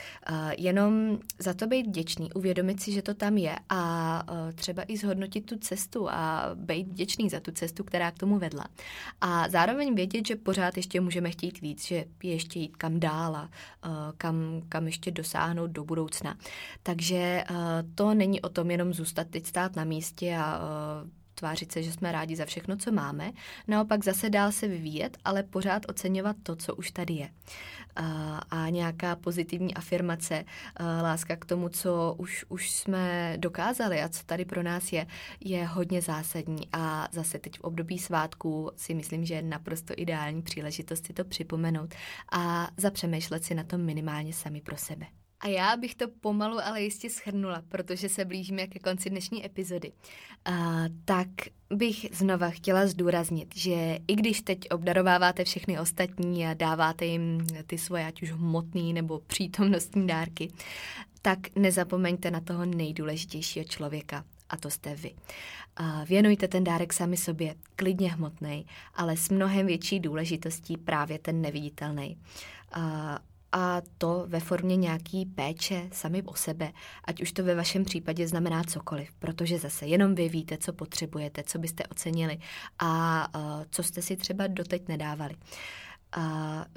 jenom 0.58 1.18
za 1.38 1.54
to 1.54 1.66
být 1.66 1.86
vděčný, 1.86 2.32
uvědomit 2.32 2.82
si, 2.82 2.92
že 2.92 3.02
to 3.02 3.14
tam 3.14 3.38
je 3.38 3.56
a 3.68 4.22
třeba 4.54 4.82
i 4.88 4.96
zhodnotit 4.96 5.40
tu 5.40 5.58
cestu 5.58 6.10
a 6.10 6.50
být 6.54 6.88
vděčný 6.88 7.30
za 7.30 7.40
tu 7.40 7.52
cestu, 7.52 7.84
která 7.84 8.10
k 8.10 8.18
tomu 8.18 8.38
vedla. 8.38 8.64
A 9.20 9.48
zároveň 9.48 9.94
vědět, 9.94 10.26
že 10.26 10.36
pořád 10.36 10.76
ještě 10.76 11.00
můžeme 11.00 11.30
chtít 11.30 11.60
víc, 11.60 11.86
že 11.86 12.04
ještě 12.22 12.58
jít 12.58 12.76
kam 12.76 12.89
kam 12.90 13.00
dál 13.00 13.36
a 13.36 13.50
kam, 14.16 14.62
kam 14.68 14.86
ještě 14.86 15.10
dosáhnout 15.10 15.70
do 15.70 15.84
budoucna. 15.84 16.36
Takže 16.82 17.44
to 17.94 18.14
není 18.14 18.40
o 18.40 18.48
tom 18.48 18.70
jenom 18.70 18.92
zůstat 18.92 19.26
teď 19.30 19.46
stát 19.46 19.76
na 19.76 19.84
místě 19.84 20.36
a 20.36 20.60
tvářit 21.40 21.72
se, 21.72 21.82
že 21.82 21.92
jsme 21.92 22.12
rádi 22.12 22.36
za 22.36 22.44
všechno, 22.44 22.76
co 22.76 22.92
máme, 22.92 23.32
naopak 23.68 24.04
zase 24.04 24.30
dál 24.30 24.52
se 24.52 24.68
vyvíjet, 24.68 25.18
ale 25.24 25.42
pořád 25.42 25.82
oceňovat 25.88 26.36
to, 26.42 26.56
co 26.56 26.74
už 26.74 26.90
tady 26.90 27.14
je. 27.14 27.30
A 28.50 28.68
nějaká 28.68 29.16
pozitivní 29.16 29.74
afirmace, 29.74 30.44
láska 31.02 31.36
k 31.36 31.44
tomu, 31.44 31.68
co 31.68 32.14
už, 32.18 32.44
už 32.48 32.70
jsme 32.70 33.34
dokázali 33.36 34.02
a 34.02 34.08
co 34.08 34.24
tady 34.24 34.44
pro 34.44 34.62
nás 34.62 34.92
je, 34.92 35.06
je 35.40 35.66
hodně 35.66 36.02
zásadní. 36.02 36.68
A 36.72 37.08
zase 37.12 37.38
teď 37.38 37.58
v 37.58 37.60
období 37.60 37.98
svátků 37.98 38.70
si 38.76 38.94
myslím, 38.94 39.24
že 39.24 39.34
je 39.34 39.42
naprosto 39.42 39.94
ideální 39.96 40.42
příležitost 40.42 41.06
si 41.06 41.12
to 41.12 41.24
připomenout 41.24 41.94
a 42.32 42.68
zapřemýšlet 42.76 43.44
si 43.44 43.54
na 43.54 43.64
tom 43.64 43.80
minimálně 43.80 44.32
sami 44.32 44.60
pro 44.60 44.76
sebe. 44.76 45.06
A 45.40 45.48
já 45.48 45.76
bych 45.76 45.94
to 45.94 46.08
pomalu, 46.08 46.58
ale 46.64 46.82
jistě 46.82 47.10
schrnula, 47.10 47.62
protože 47.68 48.08
se 48.08 48.24
blížíme 48.24 48.66
ke 48.66 48.78
konci 48.78 49.10
dnešní 49.10 49.46
epizody. 49.46 49.92
Uh, 50.48 50.54
tak 51.04 51.28
bych 51.70 52.06
znova 52.12 52.50
chtěla 52.50 52.86
zdůraznit, 52.86 53.56
že 53.56 53.98
i 54.08 54.14
když 54.14 54.42
teď 54.42 54.58
obdarováváte 54.70 55.44
všechny 55.44 55.80
ostatní 55.80 56.46
a 56.46 56.54
dáváte 56.54 57.04
jim 57.04 57.46
ty 57.66 57.78
svoje, 57.78 58.06
ať 58.06 58.22
už 58.22 58.30
hmotný 58.30 58.92
nebo 58.92 59.18
přítomnostní 59.18 60.06
dárky, 60.06 60.52
tak 61.22 61.38
nezapomeňte 61.56 62.30
na 62.30 62.40
toho 62.40 62.64
nejdůležitějšího 62.64 63.64
člověka, 63.64 64.24
a 64.48 64.56
to 64.56 64.70
jste 64.70 64.94
vy. 64.94 65.14
Uh, 65.80 66.04
věnujte 66.04 66.48
ten 66.48 66.64
dárek 66.64 66.92
sami 66.92 67.16
sobě, 67.16 67.54
klidně 67.76 68.12
hmotný, 68.12 68.66
ale 68.94 69.16
s 69.16 69.28
mnohem 69.28 69.66
větší 69.66 70.00
důležitostí 70.00 70.76
právě 70.76 71.18
ten 71.18 71.40
neviditelný. 71.40 72.16
A 73.52 73.82
to 73.98 74.24
ve 74.26 74.40
formě 74.40 74.76
nějaký 74.76 75.26
péče 75.26 75.88
sami 75.92 76.22
o 76.22 76.34
sebe, 76.34 76.72
ať 77.04 77.22
už 77.22 77.32
to 77.32 77.44
ve 77.44 77.54
vašem 77.54 77.84
případě 77.84 78.28
znamená 78.28 78.64
cokoliv, 78.64 79.12
protože 79.18 79.58
zase 79.58 79.86
jenom 79.86 80.14
vy 80.14 80.28
víte, 80.28 80.58
co 80.58 80.72
potřebujete, 80.72 81.42
co 81.42 81.58
byste 81.58 81.86
ocenili 81.86 82.38
a 82.78 83.26
uh, 83.34 83.64
co 83.70 83.82
jste 83.82 84.02
si 84.02 84.16
třeba 84.16 84.46
doteď 84.46 84.88
nedávali. 84.88 85.34
Uh, 86.16 86.24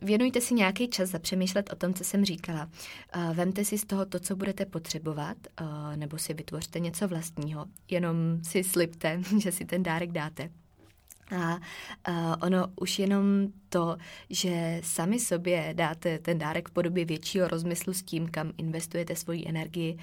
věnujte 0.01 0.41
si 0.41 0.53
nějaký 0.53 0.87
čas 0.87 1.09
zapřemýšlet 1.09 1.73
o 1.73 1.75
tom, 1.75 1.93
co 1.93 2.03
jsem 2.03 2.25
říkala. 2.25 2.69
Uh, 3.15 3.35
vemte 3.35 3.65
si 3.65 3.77
z 3.77 3.85
toho 3.85 4.05
to, 4.05 4.19
co 4.19 4.35
budete 4.35 4.65
potřebovat, 4.65 5.37
uh, 5.61 5.95
nebo 5.95 6.17
si 6.17 6.33
vytvořte 6.33 6.79
něco 6.79 7.07
vlastního. 7.07 7.65
Jenom 7.89 8.15
si 8.43 8.63
slibte, 8.63 9.21
že 9.39 9.51
si 9.51 9.65
ten 9.65 9.83
dárek 9.83 10.11
dáte. 10.11 10.49
A 11.31 11.55
uh, 11.55 12.35
ono 12.41 12.67
už 12.75 12.99
jenom 12.99 13.25
to, 13.69 13.97
že 14.29 14.81
sami 14.83 15.19
sobě 15.19 15.73
dáte 15.73 16.19
ten 16.19 16.37
dárek 16.37 16.69
v 16.69 16.71
podobě 16.71 17.05
většího 17.05 17.47
rozmyslu 17.47 17.93
s 17.93 18.03
tím, 18.03 18.27
kam 18.27 18.51
investujete 18.57 19.15
svoji 19.15 19.47
energii 19.47 19.97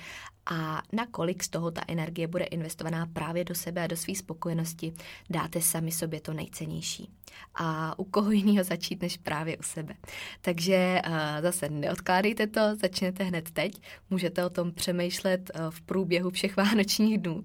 a 0.46 0.82
nakolik 0.92 1.44
z 1.44 1.48
toho 1.48 1.70
ta 1.70 1.80
energie 1.88 2.26
bude 2.26 2.44
investovaná 2.44 3.06
právě 3.06 3.44
do 3.44 3.54
sebe 3.54 3.84
a 3.84 3.86
do 3.86 3.96
své 3.96 4.14
spokojenosti, 4.14 4.92
dáte 5.30 5.60
sami 5.60 5.92
sobě 5.92 6.20
to 6.20 6.32
nejcennější. 6.32 7.10
A 7.54 7.98
u 7.98 8.04
koho 8.04 8.30
jiného 8.30 8.64
začít, 8.64 9.02
než 9.02 9.16
právě 9.16 9.58
u 9.58 9.62
sebe. 9.62 9.94
Takže 10.40 11.02
uh, 11.06 11.14
zase 11.42 11.68
neodkládejte 11.68 12.46
to, 12.46 12.60
začněte 12.76 13.24
hned 13.24 13.50
teď, 13.50 13.82
můžete 14.10 14.44
o 14.44 14.50
tom 14.50 14.72
přemýšlet 14.72 15.50
uh, 15.54 15.70
v 15.70 15.80
průběhu 15.80 16.30
všech 16.30 16.56
vánočních 16.56 17.18
dnů, 17.18 17.44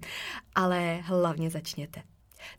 ale 0.54 1.00
hlavně 1.02 1.50
začněte. 1.50 2.02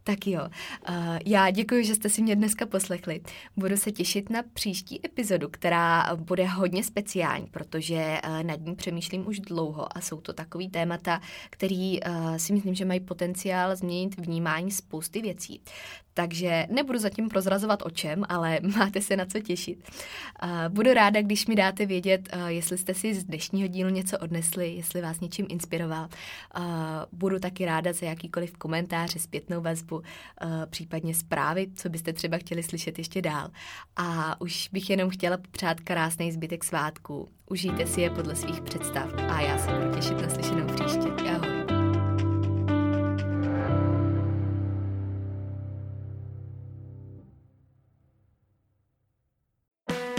Tak 0.04 0.28
jo, 0.28 0.42
uh, 0.90 0.96
já 1.26 1.50
děkuji, 1.50 1.86
že 1.86 1.96
jste 1.96 2.10
si 2.10 2.22
mě 2.22 2.36
dneska 2.36 2.66
poslechli. 2.66 3.22
Budu 3.58 3.78
se 3.78 3.92
těšit 3.92 4.30
na 4.30 4.44
příští 4.54 5.06
epizodu, 5.06 5.50
která 5.52 6.16
bude 6.16 6.46
hodně 6.46 6.84
speciální, 6.84 7.48
protože 7.48 8.18
uh, 8.28 8.44
nad 8.44 8.60
ní 8.62 8.76
přemýšlím 8.76 9.28
už 9.28 9.40
dlouho 9.40 9.98
a 9.98 10.02
jsou 10.02 10.22
to 10.22 10.34
takový 10.34 10.70
témata, 10.70 11.22
který 11.50 12.04
uh, 12.04 12.36
si 12.38 12.54
myslím, 12.54 12.76
že 12.76 12.86
mají 12.86 13.00
potenciál 13.00 13.76
změnit 13.76 14.20
vnímání 14.20 14.72
spousty 14.72 15.22
věcí. 15.22 15.62
Takže 16.18 16.68
nebudu 16.70 17.00
zatím 17.00 17.30
prozrazovat 17.30 17.86
o 17.86 17.90
čem, 17.90 18.24
ale 18.30 18.60
máte 18.78 19.02
se 19.02 19.18
na 19.18 19.26
co 19.26 19.40
těšit. 19.40 19.90
Budu 20.70 20.94
ráda, 20.94 21.22
když 21.22 21.48
mi 21.48 21.56
dáte 21.56 21.86
vědět, 21.86 22.30
jestli 22.48 22.78
jste 22.78 22.94
si 22.94 23.14
z 23.14 23.24
dnešního 23.24 23.68
dílu 23.68 23.90
něco 23.90 24.18
odnesli, 24.18 24.74
jestli 24.74 25.02
vás 25.02 25.20
něčím 25.20 25.46
inspiroval. 25.50 26.08
Budu 27.12 27.40
taky 27.40 27.66
ráda 27.66 27.94
za 27.94 28.06
jakýkoliv 28.06 28.58
komentáře, 28.58 29.20
zpětnou 29.20 29.62
vazbu, 29.62 30.02
případně 30.70 31.16
zprávy, 31.16 31.68
co 31.76 31.90
byste 31.90 32.14
třeba 32.14 32.38
chtěli 32.38 32.64
slyšet 32.64 32.98
ještě 32.98 33.22
dál. 33.22 33.50
A 33.96 34.42
už 34.42 34.70
bych 34.72 34.90
jenom 34.90 35.10
chtěla 35.10 35.38
přát 35.52 35.80
krásný 35.80 36.32
zbytek 36.32 36.64
svátku. 36.64 37.30
Užijte 37.50 37.88
si 37.88 38.02
je 38.02 38.10
podle 38.10 38.36
svých 38.36 38.62
představ 38.62 39.14
a 39.30 39.42
já 39.42 39.58
se 39.58 39.72
budu 39.72 39.96
těšit 39.96 40.22
na 40.22 40.30
slyšenou 40.30 40.77